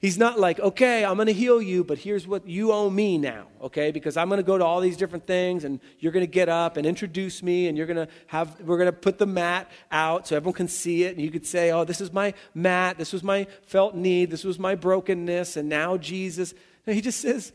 He's 0.00 0.18
not 0.18 0.38
like, 0.38 0.60
okay, 0.60 1.04
I'm 1.04 1.16
going 1.16 1.26
to 1.26 1.32
heal 1.32 1.60
you, 1.60 1.82
but 1.82 1.98
here's 1.98 2.26
what 2.26 2.46
you 2.46 2.70
owe 2.72 2.90
me 2.90 3.16
now, 3.16 3.46
okay? 3.62 3.90
Because 3.90 4.16
I'm 4.16 4.28
going 4.28 4.38
to 4.38 4.44
go 4.44 4.58
to 4.58 4.64
all 4.64 4.80
these 4.80 4.96
different 4.96 5.26
things, 5.26 5.64
and 5.64 5.80
you're 5.98 6.12
going 6.12 6.26
to 6.26 6.30
get 6.30 6.48
up 6.48 6.76
and 6.76 6.86
introduce 6.86 7.42
me, 7.42 7.66
and 7.68 7.78
you're 7.78 7.86
going 7.86 8.06
to 8.06 8.08
have, 8.26 8.60
we're 8.60 8.76
going 8.76 8.86
to 8.86 8.92
put 8.92 9.18
the 9.18 9.26
mat 9.26 9.70
out 9.90 10.28
so 10.28 10.36
everyone 10.36 10.54
can 10.54 10.68
see 10.68 11.04
it, 11.04 11.16
and 11.16 11.24
you 11.24 11.30
could 11.30 11.46
say, 11.46 11.70
oh, 11.72 11.84
this 11.84 12.00
is 12.00 12.12
my 12.12 12.34
mat, 12.54 12.98
this 12.98 13.12
was 13.12 13.22
my 13.22 13.46
felt 13.62 13.94
need, 13.94 14.30
this 14.30 14.44
was 14.44 14.58
my 14.58 14.74
brokenness, 14.74 15.56
and 15.56 15.68
now 15.68 15.96
Jesus. 15.96 16.52
He 16.84 17.00
just 17.00 17.20
says, 17.20 17.52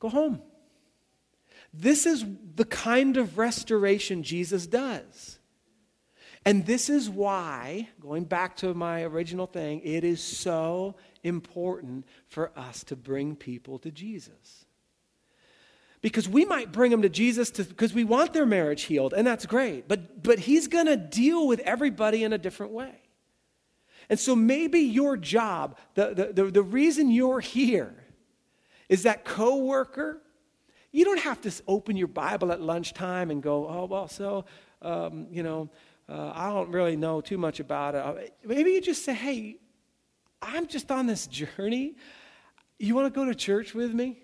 go 0.00 0.08
home. 0.08 0.42
This 1.72 2.04
is 2.06 2.24
the 2.54 2.64
kind 2.66 3.16
of 3.16 3.38
restoration 3.38 4.22
Jesus 4.22 4.66
does. 4.66 5.38
And 6.44 6.66
this 6.66 6.90
is 6.90 7.08
why, 7.08 7.88
going 8.00 8.24
back 8.24 8.56
to 8.56 8.74
my 8.74 9.04
original 9.04 9.46
thing, 9.46 9.80
it 9.84 10.02
is 10.02 10.20
so 10.20 10.96
important 11.22 12.04
for 12.28 12.50
us 12.56 12.84
to 12.84 12.96
bring 12.96 13.36
people 13.36 13.78
to 13.80 13.90
Jesus. 13.90 14.66
Because 16.00 16.28
we 16.28 16.44
might 16.44 16.72
bring 16.72 16.90
them 16.90 17.02
to 17.02 17.08
Jesus 17.08 17.50
because 17.50 17.94
we 17.94 18.02
want 18.02 18.32
their 18.32 18.46
marriage 18.46 18.82
healed, 18.82 19.14
and 19.14 19.24
that's 19.24 19.46
great. 19.46 19.86
But, 19.86 20.22
but 20.22 20.40
He's 20.40 20.66
going 20.66 20.86
to 20.86 20.96
deal 20.96 21.46
with 21.46 21.60
everybody 21.60 22.24
in 22.24 22.32
a 22.32 22.38
different 22.38 22.72
way. 22.72 22.94
And 24.10 24.18
so 24.18 24.34
maybe 24.34 24.80
your 24.80 25.16
job, 25.16 25.78
the, 25.94 26.12
the, 26.12 26.44
the, 26.44 26.50
the 26.50 26.62
reason 26.62 27.10
you're 27.10 27.40
here, 27.40 27.94
is 28.88 29.04
that 29.04 29.24
coworker. 29.24 30.20
You 30.90 31.04
don't 31.04 31.20
have 31.20 31.40
to 31.42 31.52
open 31.66 31.96
your 31.96 32.08
Bible 32.08 32.52
at 32.52 32.60
lunchtime 32.60 33.30
and 33.30 33.42
go, 33.42 33.66
oh, 33.66 33.86
well, 33.86 34.08
so, 34.08 34.44
um, 34.82 35.28
you 35.30 35.42
know, 35.42 35.70
uh, 36.08 36.32
I 36.34 36.48
don't 36.48 36.70
really 36.70 36.96
know 36.96 37.20
too 37.20 37.38
much 37.38 37.60
about 37.60 37.94
it. 37.94 38.34
Maybe 38.44 38.72
you 38.72 38.80
just 38.80 39.04
say, 39.04 39.14
hey, 39.14 39.56
I'm 40.42 40.66
just 40.66 40.90
on 40.90 41.06
this 41.06 41.26
journey. 41.26 41.94
You 42.78 42.94
want 42.94 43.12
to 43.12 43.18
go 43.18 43.24
to 43.24 43.34
church 43.34 43.74
with 43.74 43.94
me? 43.94 44.18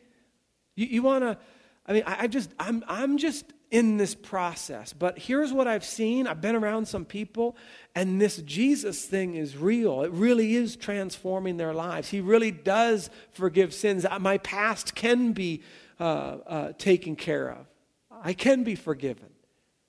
You, 0.74 0.86
you 0.86 1.02
want 1.02 1.22
to, 1.22 1.38
I 1.86 1.92
mean, 1.92 2.02
I, 2.06 2.24
I 2.24 2.26
just, 2.26 2.50
I'm, 2.58 2.84
I'm 2.88 3.16
just 3.16 3.44
in 3.70 3.98
this 3.98 4.14
process. 4.14 4.92
But 4.92 5.18
here's 5.18 5.52
what 5.52 5.68
I've 5.68 5.84
seen. 5.84 6.26
I've 6.26 6.40
been 6.40 6.56
around 6.56 6.88
some 6.88 7.04
people, 7.04 7.56
and 7.94 8.20
this 8.20 8.38
Jesus 8.38 9.04
thing 9.04 9.34
is 9.34 9.56
real. 9.56 10.02
It 10.02 10.10
really 10.10 10.56
is 10.56 10.76
transforming 10.76 11.56
their 11.56 11.74
lives. 11.74 12.08
He 12.08 12.20
really 12.20 12.50
does 12.50 13.10
forgive 13.32 13.74
sins. 13.74 14.06
My 14.20 14.38
past 14.38 14.94
can 14.94 15.32
be 15.32 15.62
uh, 16.00 16.38
uh, 16.46 16.72
taken 16.78 17.16
care 17.16 17.50
of, 17.50 17.66
I 18.10 18.32
can 18.32 18.64
be 18.64 18.74
forgiven, 18.74 19.30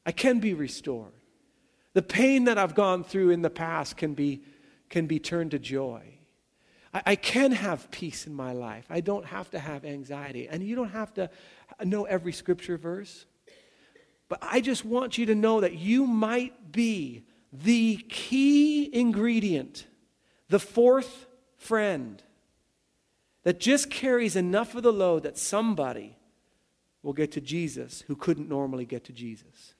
I 0.05 0.11
can 0.11 0.39
be 0.39 0.53
restored. 0.53 1.13
The 1.93 2.01
pain 2.01 2.45
that 2.45 2.57
I've 2.57 2.75
gone 2.75 3.03
through 3.03 3.31
in 3.31 3.41
the 3.41 3.49
past 3.49 3.97
can 3.97 4.13
be, 4.13 4.43
can 4.89 5.07
be 5.07 5.19
turned 5.19 5.51
to 5.51 5.59
joy. 5.59 6.18
I, 6.93 7.01
I 7.05 7.15
can 7.15 7.51
have 7.51 7.89
peace 7.91 8.27
in 8.27 8.33
my 8.33 8.53
life. 8.53 8.85
I 8.89 9.01
don't 9.01 9.25
have 9.25 9.49
to 9.51 9.59
have 9.59 9.85
anxiety. 9.85 10.47
And 10.47 10.63
you 10.63 10.75
don't 10.75 10.91
have 10.91 11.13
to 11.15 11.29
know 11.83 12.05
every 12.05 12.33
scripture 12.33 12.77
verse. 12.77 13.25
But 14.27 14.39
I 14.41 14.61
just 14.61 14.85
want 14.85 15.17
you 15.17 15.25
to 15.27 15.35
know 15.35 15.61
that 15.61 15.73
you 15.73 16.05
might 16.05 16.71
be 16.71 17.23
the 17.51 17.97
key 18.09 18.89
ingredient, 18.93 19.87
the 20.49 20.59
fourth 20.59 21.25
friend 21.57 22.21
that 23.43 23.59
just 23.59 23.89
carries 23.89 24.35
enough 24.35 24.75
of 24.75 24.83
the 24.83 24.93
load 24.93 25.23
that 25.23 25.37
somebody 25.37 26.15
will 27.01 27.13
get 27.13 27.31
to 27.31 27.41
Jesus 27.41 28.03
who 28.07 28.15
couldn't 28.15 28.49
normally 28.49 28.85
get 28.85 29.05
to 29.05 29.13
Jesus. 29.13 29.73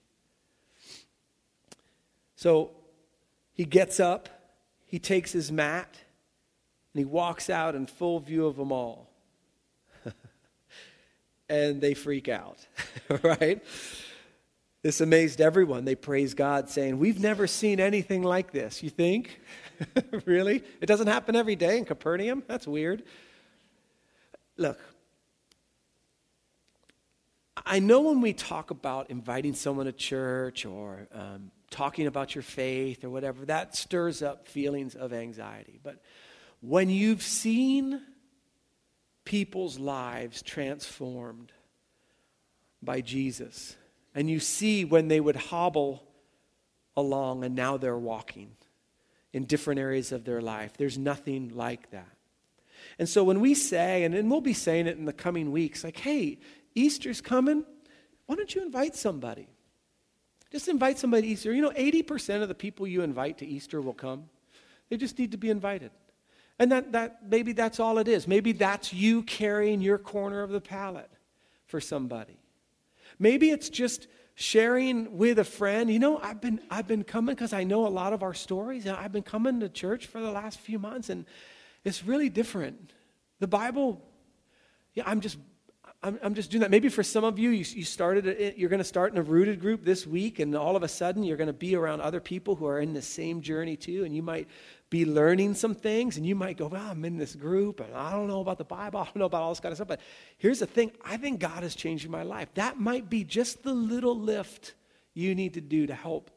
So 2.35 2.71
he 3.53 3.65
gets 3.65 3.99
up, 3.99 4.29
he 4.87 4.97
takes 4.97 5.33
his 5.33 5.51
mat, 5.51 5.97
and 6.93 6.99
he 6.99 7.05
walks 7.05 7.49
out 7.49 7.75
in 7.75 7.85
full 7.85 8.19
view 8.19 8.45
of 8.45 8.55
them 8.55 8.71
all. 8.71 9.09
and 11.49 11.81
they 11.81 11.93
freak 11.93 12.27
out, 12.27 12.65
right? 13.23 13.63
This 14.81 15.01
amazed 15.01 15.41
everyone. 15.41 15.83
They 15.85 15.95
praise 15.95 16.33
God, 16.33 16.69
saying, 16.69 16.99
We've 16.99 17.19
never 17.19 17.47
seen 17.47 17.79
anything 17.79 18.23
like 18.23 18.51
this. 18.51 18.81
You 18.81 18.89
think? 18.89 19.39
really? 20.25 20.63
It 20.81 20.85
doesn't 20.85 21.07
happen 21.07 21.35
every 21.35 21.55
day 21.55 21.77
in 21.77 21.85
Capernaum? 21.85 22.43
That's 22.47 22.65
weird. 22.65 23.03
Look, 24.57 24.79
I 27.65 27.79
know 27.79 28.01
when 28.01 28.21
we 28.21 28.33
talk 28.33 28.71
about 28.71 29.09
inviting 29.09 29.53
someone 29.53 29.85
to 29.85 29.91
church 29.91 30.65
or 30.65 31.07
um, 31.13 31.51
talking 31.69 32.07
about 32.07 32.33
your 32.33 32.41
faith 32.41 33.03
or 33.03 33.09
whatever, 33.09 33.45
that 33.45 33.75
stirs 33.75 34.21
up 34.21 34.47
feelings 34.47 34.95
of 34.95 35.13
anxiety. 35.13 35.79
But 35.83 36.01
when 36.61 36.89
you've 36.89 37.21
seen 37.21 38.01
people's 39.25 39.79
lives 39.79 40.41
transformed 40.41 41.51
by 42.81 43.01
Jesus, 43.01 43.75
and 44.15 44.29
you 44.29 44.39
see 44.39 44.85
when 44.85 45.07
they 45.07 45.19
would 45.19 45.35
hobble 45.35 46.03
along 46.97 47.43
and 47.43 47.55
now 47.55 47.77
they're 47.77 47.97
walking 47.97 48.51
in 49.31 49.45
different 49.45 49.79
areas 49.79 50.11
of 50.11 50.25
their 50.25 50.41
life, 50.41 50.73
there's 50.77 50.97
nothing 50.97 51.51
like 51.55 51.91
that. 51.91 52.09
And 52.97 53.07
so 53.07 53.23
when 53.23 53.39
we 53.39 53.53
say, 53.53 54.03
and, 54.03 54.29
we'll 54.29 54.41
be 54.41 54.53
saying 54.53 54.87
it 54.87 54.97
in 54.97 55.05
the 55.05 55.13
coming 55.13 55.51
weeks, 55.51 55.83
like, 55.83 55.97
hey, 55.97 56.39
Easter's 56.75 57.21
coming, 57.21 57.63
why 58.25 58.35
don't 58.35 58.53
you 58.53 58.61
invite 58.61 58.95
somebody? 58.95 59.47
Just 60.51 60.67
invite 60.67 60.97
somebody 60.97 61.23
to 61.23 61.27
Easter. 61.27 61.53
You 61.53 61.61
know, 61.61 61.71
80% 61.71 62.41
of 62.41 62.47
the 62.47 62.55
people 62.55 62.87
you 62.87 63.01
invite 63.01 63.37
to 63.39 63.45
Easter 63.45 63.81
will 63.81 63.93
come. 63.93 64.29
They 64.89 64.97
just 64.97 65.19
need 65.19 65.31
to 65.31 65.37
be 65.37 65.49
invited. 65.49 65.91
And 66.59 66.71
that, 66.73 66.91
that 66.91 67.19
maybe 67.29 67.53
that's 67.53 67.79
all 67.79 67.97
it 67.97 68.07
is. 68.07 68.27
Maybe 68.27 68.51
that's 68.51 68.93
you 68.93 69.23
carrying 69.23 69.81
your 69.81 69.97
corner 69.97 70.43
of 70.43 70.49
the 70.49 70.59
pallet 70.59 71.09
for 71.65 71.79
somebody. 71.79 72.37
Maybe 73.17 73.49
it's 73.49 73.69
just 73.69 74.07
sharing 74.35 75.17
with 75.17 75.39
a 75.39 75.43
friend, 75.43 75.89
you 75.89 75.99
know, 75.99 76.17
I've 76.17 76.39
been 76.39 76.61
I've 76.69 76.87
been 76.87 77.03
coming 77.03 77.35
because 77.35 77.51
I 77.51 77.63
know 77.65 77.85
a 77.85 77.89
lot 77.89 78.13
of 78.13 78.23
our 78.23 78.33
stories, 78.33 78.87
I've 78.87 79.11
been 79.11 79.23
coming 79.23 79.59
to 79.59 79.67
church 79.67 80.07
for 80.07 80.21
the 80.21 80.31
last 80.31 80.59
few 80.59 80.79
months, 80.79 81.09
and 81.09 81.25
it's 81.83 82.05
really 82.05 82.29
different. 82.29 82.93
The 83.39 83.47
Bible, 83.47 84.01
yeah, 84.93 85.03
I'm 85.05 85.19
just 85.19 85.37
I'm, 86.01 86.17
I'm 86.23 86.33
just 86.33 86.51
doing 86.51 86.61
that. 86.61 86.71
Maybe 86.71 86.87
for 86.87 87.03
some 87.03 87.25
of 87.25 87.37
you, 87.37 87.49
you, 87.49 87.65
you 87.67 87.83
started, 87.83 88.53
you're 88.57 88.69
going 88.69 88.79
to 88.79 88.85
start 88.85 89.11
in 89.11 89.17
a 89.17 89.21
rooted 89.21 89.59
group 89.59 89.83
this 89.83 90.07
week, 90.07 90.39
and 90.39 90.55
all 90.55 90.77
of 90.77 90.83
a 90.83 90.87
sudden 90.87 91.23
you're 91.23 91.35
going 91.35 91.47
to 91.47 91.53
be 91.53 91.75
around 91.75 91.99
other 91.99 92.21
people 92.21 92.55
who 92.55 92.65
are 92.65 92.79
in 92.79 92.93
the 92.93 93.01
same 93.01 93.41
journey 93.41 93.75
too, 93.75 94.05
and 94.05 94.15
you 94.15 94.23
might 94.23 94.47
be 94.89 95.05
learning 95.05 95.53
some 95.53 95.75
things, 95.75 96.17
and 96.17 96.25
you 96.25 96.35
might 96.35 96.57
go, 96.57 96.67
well, 96.67 96.89
I'm 96.89 97.05
in 97.05 97.17
this 97.17 97.35
group, 97.35 97.79
and 97.79 97.93
I 97.93 98.11
don't 98.11 98.27
know 98.27 98.41
about 98.41 98.57
the 98.57 98.63
Bible, 98.63 98.99
I 99.01 99.05
don't 99.05 99.17
know 99.17 99.25
about 99.25 99.43
all 99.43 99.49
this 99.49 99.59
kind 99.59 99.71
of 99.71 99.77
stuff. 99.77 99.87
But 99.87 100.01
here's 100.37 100.59
the 100.59 100.65
thing 100.65 100.91
I 101.03 101.17
think 101.17 101.39
God 101.39 101.63
is 101.63 101.75
changing 101.75 102.11
my 102.11 102.23
life. 102.23 102.49
That 102.55 102.79
might 102.79 103.09
be 103.09 103.23
just 103.23 103.63
the 103.63 103.73
little 103.73 104.17
lift 104.17 104.73
you 105.13 105.35
need 105.35 105.53
to 105.55 105.61
do 105.61 105.87
to 105.87 105.95
help 105.95 106.31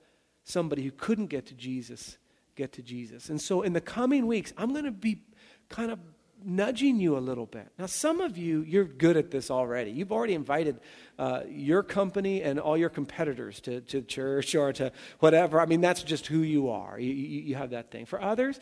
somebody 0.44 0.82
who 0.82 0.90
couldn't 0.90 1.26
get 1.26 1.46
to 1.46 1.54
Jesus 1.54 2.18
get 2.54 2.72
to 2.72 2.82
Jesus. 2.82 3.30
And 3.30 3.40
so 3.40 3.62
in 3.62 3.72
the 3.72 3.80
coming 3.80 4.26
weeks, 4.26 4.52
I'm 4.56 4.72
going 4.72 4.84
to 4.84 4.90
be 4.90 5.22
kind 5.68 5.90
of 5.90 5.98
nudging 6.44 7.00
you 7.00 7.16
a 7.16 7.20
little 7.20 7.46
bit. 7.46 7.68
Now, 7.78 7.86
some 7.86 8.20
of 8.20 8.36
you, 8.36 8.62
you're 8.62 8.84
good 8.84 9.16
at 9.16 9.30
this 9.30 9.50
already. 9.50 9.90
You've 9.90 10.12
already 10.12 10.34
invited 10.34 10.80
uh, 11.18 11.42
your 11.48 11.82
company 11.82 12.42
and 12.42 12.58
all 12.58 12.76
your 12.76 12.88
competitors 12.88 13.60
to, 13.62 13.80
to 13.82 14.02
church 14.02 14.54
or 14.54 14.72
to 14.74 14.92
whatever. 15.20 15.60
I 15.60 15.66
mean, 15.66 15.80
that's 15.80 16.02
just 16.02 16.26
who 16.26 16.38
you 16.38 16.70
are. 16.70 16.98
You, 16.98 17.12
you, 17.12 17.40
you 17.42 17.54
have 17.54 17.70
that 17.70 17.90
thing. 17.90 18.06
For 18.06 18.20
others, 18.20 18.60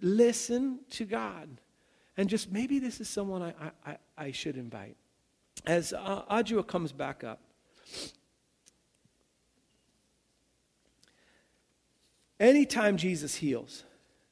listen 0.00 0.80
to 0.90 1.04
God. 1.04 1.48
And 2.16 2.28
just 2.28 2.50
maybe 2.50 2.78
this 2.78 3.00
is 3.00 3.08
someone 3.08 3.42
I, 3.42 3.54
I, 3.86 3.96
I 4.18 4.30
should 4.32 4.56
invite. 4.56 4.96
As 5.66 5.92
uh, 5.92 6.22
Adjua 6.30 6.66
comes 6.66 6.92
back 6.92 7.24
up, 7.24 7.40
anytime 12.38 12.96
Jesus 12.96 13.36
heals, 13.36 13.84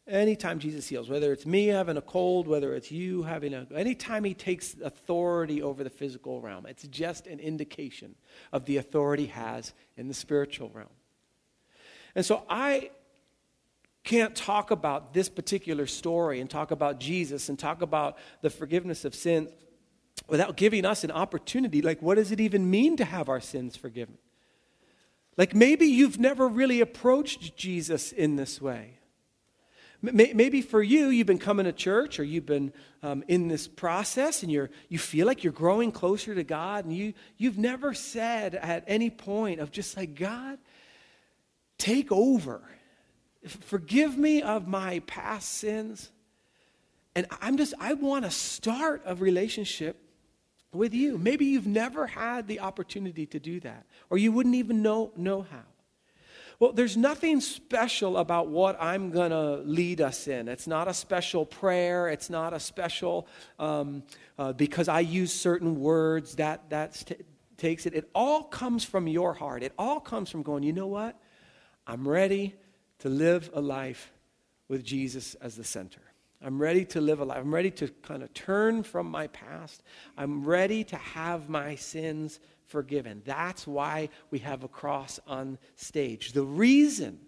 Anytime 0.09 0.59
Jesus 0.59 0.89
heals, 0.89 1.11
whether 1.11 1.33
it's 1.33 1.45
me 1.45 1.67
having 1.67 1.99
a 1.99 2.03
cold, 2.03 2.49
whether 2.49 2.75
it's 2.75 2.91
you 2.91 3.25
having 3.25 3.53
a, 3.53 3.67
anytime 3.75 4.25
he 4.25 4.33
takes 4.33 4.75
authority 4.83 5.63
over 5.63 5.85
the 5.85 5.91
physical 5.91 6.41
realm, 6.41 6.65
it's 6.65 6.87
just 6.89 7.27
an 7.27 7.39
indication 7.39 8.15
of 8.51 8.65
the 8.65 8.79
authority 8.79 9.27
he 9.27 9.33
has 9.33 9.75
in 9.99 10.09
the 10.09 10.15
spiritual 10.15 10.71
realm. 10.73 10.89
And 12.15 12.25
so 12.25 12.43
I 12.49 12.91
can't 14.03 14.35
talk 14.35 14.71
about 14.71 15.13
this 15.13 15.29
particular 15.29 15.87
story 15.87 16.41
and 16.41 16.49
talk 16.49 16.71
about 16.71 16.99
Jesus 16.99 17.51
and 17.51 17.59
talk 17.59 17.83
about 17.83 18.17
the 18.41 18.49
forgiveness 18.49 19.05
of 19.05 19.15
sins 19.15 19.51
without 20.27 20.57
giving 20.57 20.87
us 20.87 21.05
an 21.05 21.11
opportunity. 21.11 21.83
Like, 21.83 22.01
what 22.01 22.15
does 22.15 22.33
it 22.33 22.41
even 22.41 22.71
mean 22.71 22.97
to 22.97 23.05
have 23.05 23.29
our 23.29 23.41
sins 23.41 23.77
forgiven? 23.77 24.17
Like, 25.37 25.55
maybe 25.55 25.87
you've 25.87 26.19
never 26.19 26.49
really 26.49 26.81
approached 26.81 27.57
Jesus 27.57 28.11
in 28.11 28.37
this 28.37 28.61
way. 28.61 28.98
Maybe 30.01 30.63
for 30.63 30.81
you, 30.81 31.09
you've 31.09 31.27
been 31.27 31.41
coming 31.41 31.65
to 31.65 31.73
church 31.73 32.21
or 32.21 32.25
you've 32.25 32.47
been 32.47 32.73
um, 33.03 33.25
in 33.27 33.49
this 33.49 33.67
process 33.67 34.45
and 34.45 34.53
you're, 34.53 34.71
you 34.89 34.99
feel 34.99 35.27
like 35.27 35.43
you're 35.43 35.53
growing 35.53 35.91
closer 35.91 36.37
to 36.37 36.45
God 36.45 36.85
and 36.85 36.95
you, 36.95 37.15
you've 37.37 37.59
never 37.59 37.93
said 37.95 38.55
at 38.55 38.85
any 38.87 39.11
point 39.11 39.59
of 39.59 39.73
just 39.73 39.97
like, 39.97 40.15
God, 40.15 40.59
take 41.79 42.13
over. 42.13 42.63
Forgive 43.45 44.17
me 44.17 44.41
of 44.41 44.69
my 44.69 45.01
past 45.01 45.49
sins. 45.55 46.13
And 47.17 47.27
I'm 47.41 47.57
just, 47.57 47.75
I 47.81 47.95
want 47.95 48.25
to 48.25 48.31
start 48.31 49.03
a 49.05 49.17
relationship 49.17 49.97
with 50.73 50.95
you. 50.95 51.19
Maybe 51.19 51.47
you've 51.47 51.67
never 51.67 52.07
had 52.07 52.47
the 52.47 52.61
opportunity 52.61 53.27
to 53.27 53.41
do 53.41 53.59
that 53.61 53.85
or 54.11 54.19
you 54.19 54.31
wouldn't 54.31 54.55
even 54.55 54.81
know, 54.81 55.11
know 55.17 55.43
how. 55.43 55.65
Well, 56.61 56.73
there's 56.73 56.97
nothing 56.97 57.41
special 57.41 58.17
about 58.17 58.49
what 58.49 58.77
I'm 58.83 59.11
going 59.11 59.31
to 59.31 59.59
lead 59.59 60.01
us 60.01 60.27
in. 60.27 60.49
It's 60.49 60.67
not 60.67 60.89
a 60.89 60.95
special 60.95 61.47
prayer. 61.47 62.09
It's 62.09 62.29
not 62.29 62.53
a 62.53 62.59
special, 62.59 63.29
um, 63.61 64.03
uh, 64.37 64.55
because 64.55 64.89
I 64.89 65.01
use 65.01 65.33
certain 65.33 65.79
words, 65.79 66.35
that, 66.35 66.69
that 66.71 66.95
t- 67.07 67.15
takes 67.59 67.87
it. 67.87 67.95
It 67.95 68.11
all 68.13 68.43
comes 68.43 68.85
from 68.85 69.07
your 69.07 69.35
heart. 69.35 69.63
It 69.63 69.73
all 69.79 70.01
comes 70.01 70.31
from 70.31 70.43
going, 70.43 70.65
you 70.65 70.73
know 70.73 70.89
what? 70.89 71.17
I'm 71.87 72.07
ready 72.09 72.57
to 72.99 73.09
live 73.09 73.51
a 73.55 73.61
life 73.61 74.13
with 74.67 74.83
Jesus 74.83 75.35
as 75.37 75.55
the 75.55 75.65
center. 75.65 76.01
I'm 76.43 76.61
ready 76.61 76.85
to 76.87 77.01
live 77.01 77.21
a 77.21 77.25
life. 77.25 77.39
I'm 77.39 77.55
ready 77.55 77.71
to 77.73 77.89
kind 78.03 78.25
of 78.25 78.35
turn 78.35 78.83
from 78.83 79.09
my 79.09 79.29
past. 79.29 79.85
I'm 80.17 80.45
ready 80.45 80.83
to 80.85 80.97
have 80.97 81.49
my 81.49 81.77
sins 81.77 82.41
forgiven. 82.69 83.23
That's 83.25 83.67
why 83.67 84.11
we 84.31 84.39
have 84.41 84.63
a 84.63 84.69
cross 84.69 85.19
on 85.27 85.59
stage. 85.77 86.33
The 86.33 86.45
reason 86.45 87.19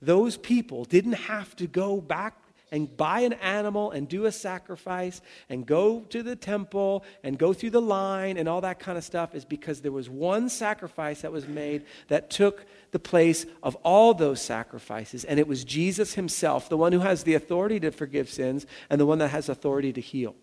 those 0.00 0.36
people 0.36 0.84
didn't 0.84 1.14
have 1.14 1.56
to 1.56 1.66
go 1.66 2.00
back 2.00 2.42
and 2.72 2.94
buy 2.96 3.20
an 3.20 3.32
animal 3.34 3.92
and 3.92 4.08
do 4.08 4.26
a 4.26 4.32
sacrifice 4.32 5.20
and 5.48 5.66
go 5.66 6.00
to 6.00 6.22
the 6.22 6.34
temple 6.34 7.04
and 7.22 7.38
go 7.38 7.52
through 7.52 7.70
the 7.70 7.80
line 7.80 8.36
and 8.36 8.48
all 8.48 8.60
that 8.60 8.78
kind 8.78 8.98
of 8.98 9.04
stuff 9.04 9.34
is 9.34 9.44
because 9.44 9.80
there 9.80 9.92
was 9.92 10.10
one 10.10 10.48
sacrifice 10.48 11.20
that 11.20 11.30
was 11.30 11.46
made 11.46 11.84
that 12.08 12.28
took 12.28 12.66
the 12.90 12.98
place 12.98 13.46
of 13.62 13.76
all 13.76 14.14
those 14.14 14.42
sacrifices. 14.42 15.24
And 15.24 15.38
it 15.38 15.46
was 15.46 15.64
Jesus 15.64 16.14
himself, 16.14 16.68
the 16.68 16.76
one 16.76 16.92
who 16.92 17.00
has 17.00 17.22
the 17.22 17.34
authority 17.34 17.78
to 17.80 17.92
forgive 17.92 18.28
sins 18.28 18.66
and 18.90 19.00
the 19.00 19.06
one 19.06 19.18
that 19.18 19.28
has 19.28 19.48
authority 19.48 19.92
to 19.92 20.00
heal. 20.00 20.34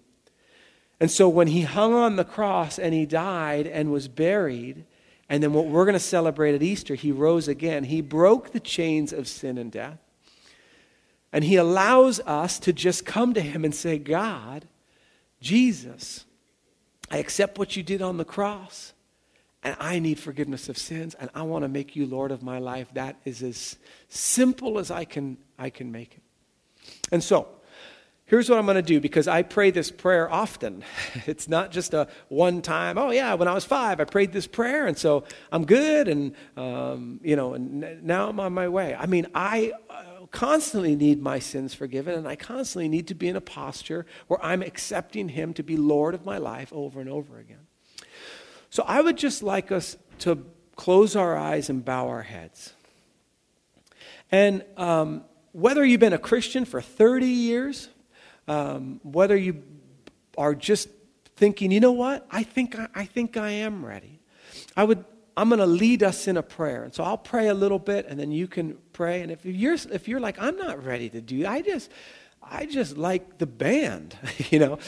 And 0.99 1.12
so 1.12 1.27
when 1.27 1.47
he 1.47 1.63
hung 1.63 1.93
on 1.93 2.15
the 2.15 2.23
cross 2.23 2.79
and 2.79 2.93
he 2.93 3.06
died 3.06 3.67
and 3.67 3.91
was 3.91 4.08
buried, 4.08 4.86
and 5.29 5.41
then 5.41 5.53
what 5.53 5.65
we're 5.65 5.86
going 5.86 5.93
to 5.93 5.99
celebrate 5.99 6.56
at 6.56 6.63
Easter, 6.63 6.95
he 6.95 7.12
rose 7.12 7.47
again. 7.47 7.86
He 7.86 8.01
broke 8.01 8.51
the 8.51 8.60
chains 8.60 9.12
of 9.12 9.27
sin 9.27 9.58
and 9.58 9.71
death. 9.71 9.99
And 11.32 11.43
he 11.43 11.56
allows 11.56 12.19
us 12.21 12.60
to 12.60 12.71
just 12.71 13.06
come 13.06 13.34
to 13.34 13.41
him 13.41 13.65
and 13.65 13.73
say, 13.73 13.97
God, 13.97 14.67
Jesus, 15.41 16.25
I 17.10 17.17
accept 17.17 17.58
what 17.58 17.75
you 17.75 17.84
did 17.84 18.01
on 18.01 18.17
the 18.17 18.25
cross, 18.25 18.93
and 19.63 19.75
I 19.79 19.99
need 19.99 20.19
forgiveness 20.19 20.69
of 20.69 20.77
sins, 20.77 21.15
and 21.15 21.29
I 21.34 21.41
want 21.41 21.63
to 21.63 21.67
make 21.67 21.95
you 21.95 22.06
Lord 22.06 22.32
of 22.32 22.43
my 22.43 22.60
life. 22.60 22.88
That 22.94 23.15
is 23.25 23.41
as 23.41 23.77
simple 24.10 24.77
as 24.77 24.91
I 24.91 25.06
can, 25.06 25.37
I 25.58 25.69
can 25.69 25.91
make 25.91 26.13
it. 26.13 26.21
And 27.12 27.23
so, 27.23 27.48
here's 28.26 28.50
what 28.50 28.58
I'm 28.58 28.65
going 28.65 28.76
to 28.76 28.82
do 28.82 29.00
because 29.00 29.28
I 29.28 29.44
pray 29.44 29.71
this 29.71 29.92
prayer 29.92 30.32
often. 30.32 30.84
It's 31.26 31.48
not 31.48 31.71
just 31.71 31.94
a 31.94 32.08
one 32.28 32.62
time, 32.62 32.98
oh, 32.98 33.12
yeah, 33.12 33.34
when 33.36 33.48
I 33.48 33.54
was 33.54 33.65
five, 33.65 34.00
I 34.00 34.04
prayed 34.06 34.34
this 34.34 34.48
prayer, 34.48 34.88
and 34.88 34.98
so 34.98 35.24
I'm 35.52 35.65
good, 35.65 36.08
and, 36.08 36.34
um, 36.58 37.19
you 37.24 37.36
know, 37.36 37.54
and 37.54 38.04
now 38.04 38.30
I'm 38.30 38.40
on 38.40 38.54
my 38.54 38.67
way. 38.67 38.96
I 38.96 39.06
mean, 39.06 39.28
I 39.34 39.71
uh, 39.90 40.26
constantly 40.32 40.96
need 40.96 41.21
my 41.21 41.40
sins 41.40 41.74
forgiven, 41.74 42.15
and 42.15 42.28
I 42.28 42.36
constantly 42.36 42.90
need 42.90 43.08
to 43.08 43.15
be 43.15 43.28
in 43.28 43.36
a 43.36 43.42
posture 43.42 44.06
where 44.28 44.44
I'm 44.44 44.62
accepting 44.62 45.30
Him 45.30 45.54
to 45.54 45.63
be 45.63 45.78
Lord 45.78 46.13
of 46.13 46.26
my 46.26 46.38
life 46.38 46.74
over 46.74 47.00
and 47.00 47.10
over 47.10 47.40
again. 47.40 47.67
So 48.69 48.84
I 48.88 49.02
would 49.02 49.17
just 49.17 49.44
like 49.44 49.71
us 49.71 49.96
to 50.19 50.46
close 50.76 51.15
our 51.15 51.38
eyes 51.38 51.69
and 51.69 51.86
bow 51.86 52.08
our 52.08 52.24
heads. 52.24 52.74
And 54.32 54.65
um, 54.78 55.24
whether 55.52 55.86
you've 55.86 56.00
been 56.00 56.13
a 56.13 56.17
Christian 56.17 56.65
for 56.65 56.82
30 56.82 57.28
years, 57.28 57.90
um, 58.48 59.00
whether 59.04 59.35
you 59.35 59.63
are 60.37 60.56
just 60.56 60.89
thinking, 61.35 61.71
you 61.71 61.79
know 61.79 61.91
what, 61.91 62.25
I 62.31 62.44
think 62.44 62.77
I, 62.77 62.87
I 62.94 63.06
think 63.06 63.37
I 63.37 63.50
am 63.50 63.85
ready. 63.85 64.19
I 64.75 64.83
would, 64.83 65.04
I'm 65.35 65.50
going 65.50 65.60
to 65.60 65.65
lead 65.65 66.04
us 66.04 66.27
in 66.27 66.37
a 66.37 66.44
prayer, 66.44 66.83
and 66.83 66.94
so 66.94 67.04
I'll 67.04 67.17
pray 67.17 67.48
a 67.48 67.54
little 67.54 67.79
bit, 67.79 68.06
and 68.08 68.19
then 68.19 68.31
you 68.31 68.48
can 68.48 68.77
pray. 68.94 69.21
And 69.21 69.31
if 69.31 69.46
you're 69.46 69.77
if 69.91 70.08
you're 70.08 70.19
like, 70.19 70.39
I'm 70.39 70.58
not 70.58 70.83
ready 70.83 71.10
to 71.10 71.21
do, 71.21 71.46
I 71.48 71.62
just 71.62 71.91
I 72.41 72.65
just 72.65 72.98
like 72.98 73.37
the 73.37 73.48
band, 73.48 74.15
you 74.50 74.60
know, 74.60 74.79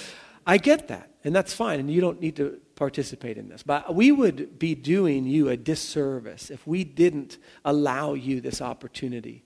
I 0.46 0.58
get 0.58 0.88
that. 0.90 1.10
And 1.24 1.36
that's 1.36 1.54
fine, 1.54 1.80
and 1.80 1.90
you 1.90 2.02
don't 2.02 2.22
need 2.22 2.36
to 2.36 2.60
participate 2.76 3.38
in 3.38 3.50
this. 3.50 3.64
But 3.64 3.96
we 3.96 4.12
would 4.12 4.60
be 4.60 4.76
doing 4.76 5.26
you 5.26 5.50
a 5.50 5.58
disservice 5.58 6.52
if 6.52 6.68
we 6.68 6.84
didn't 6.84 7.40
allow 7.64 8.14
you 8.14 8.42
this 8.42 8.62
opportunity 8.62 9.44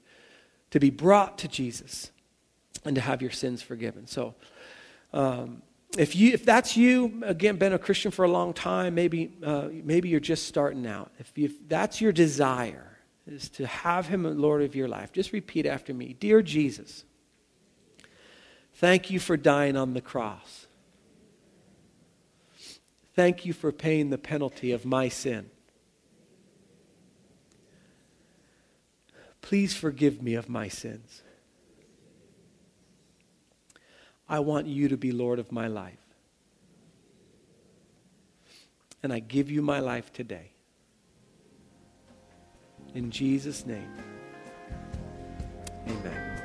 to 0.71 0.79
be 0.79 0.89
brought 0.89 1.37
to 1.39 1.47
Jesus 1.47 2.11
and 2.85 2.95
to 2.95 3.01
have 3.01 3.21
your 3.21 3.31
sins 3.31 3.61
forgiven. 3.61 4.07
So, 4.07 4.35
um, 5.13 5.61
if 5.97 6.15
you 6.15 6.33
if 6.33 6.45
that's 6.45 6.77
you 6.77 7.23
again 7.25 7.57
been 7.57 7.73
a 7.73 7.79
christian 7.79 8.11
for 8.11 8.23
a 8.23 8.27
long 8.27 8.53
time 8.53 8.93
maybe 8.93 9.31
uh, 9.43 9.69
maybe 9.71 10.09
you're 10.09 10.19
just 10.19 10.47
starting 10.47 10.85
out. 10.85 11.11
If, 11.17 11.31
you, 11.35 11.45
if 11.45 11.67
that's 11.67 11.99
your 11.99 12.11
desire 12.11 12.97
is 13.25 13.49
to 13.49 13.65
have 13.65 14.07
him 14.07 14.23
lord 14.39 14.61
of 14.61 14.75
your 14.75 14.87
life 14.87 15.11
just 15.11 15.33
repeat 15.33 15.65
after 15.65 15.93
me. 15.93 16.13
Dear 16.13 16.41
jesus 16.41 17.05
thank 18.73 19.09
you 19.09 19.19
for 19.19 19.35
dying 19.35 19.75
on 19.75 19.93
the 19.93 20.01
cross. 20.01 20.67
Thank 23.15 23.45
you 23.45 23.51
for 23.51 23.73
paying 23.73 24.11
the 24.11 24.17
penalty 24.17 24.71
of 24.71 24.85
my 24.85 25.09
sin. 25.09 25.49
Please 29.41 29.73
forgive 29.73 30.21
me 30.21 30.35
of 30.35 30.47
my 30.47 30.69
sins 30.69 31.23
I 34.29 34.39
want 34.39 34.67
you 34.67 34.87
to 34.89 34.97
be 34.97 35.11
Lord 35.11 35.39
of 35.39 35.51
my 35.51 35.67
life. 35.67 35.97
And 39.01 39.11
I 39.11 39.19
give 39.19 39.49
you 39.49 39.61
my 39.61 39.79
life 39.79 40.13
today. 40.13 40.51
In 42.93 43.09
Jesus' 43.11 43.65
name, 43.65 43.91
amen. 45.87 46.38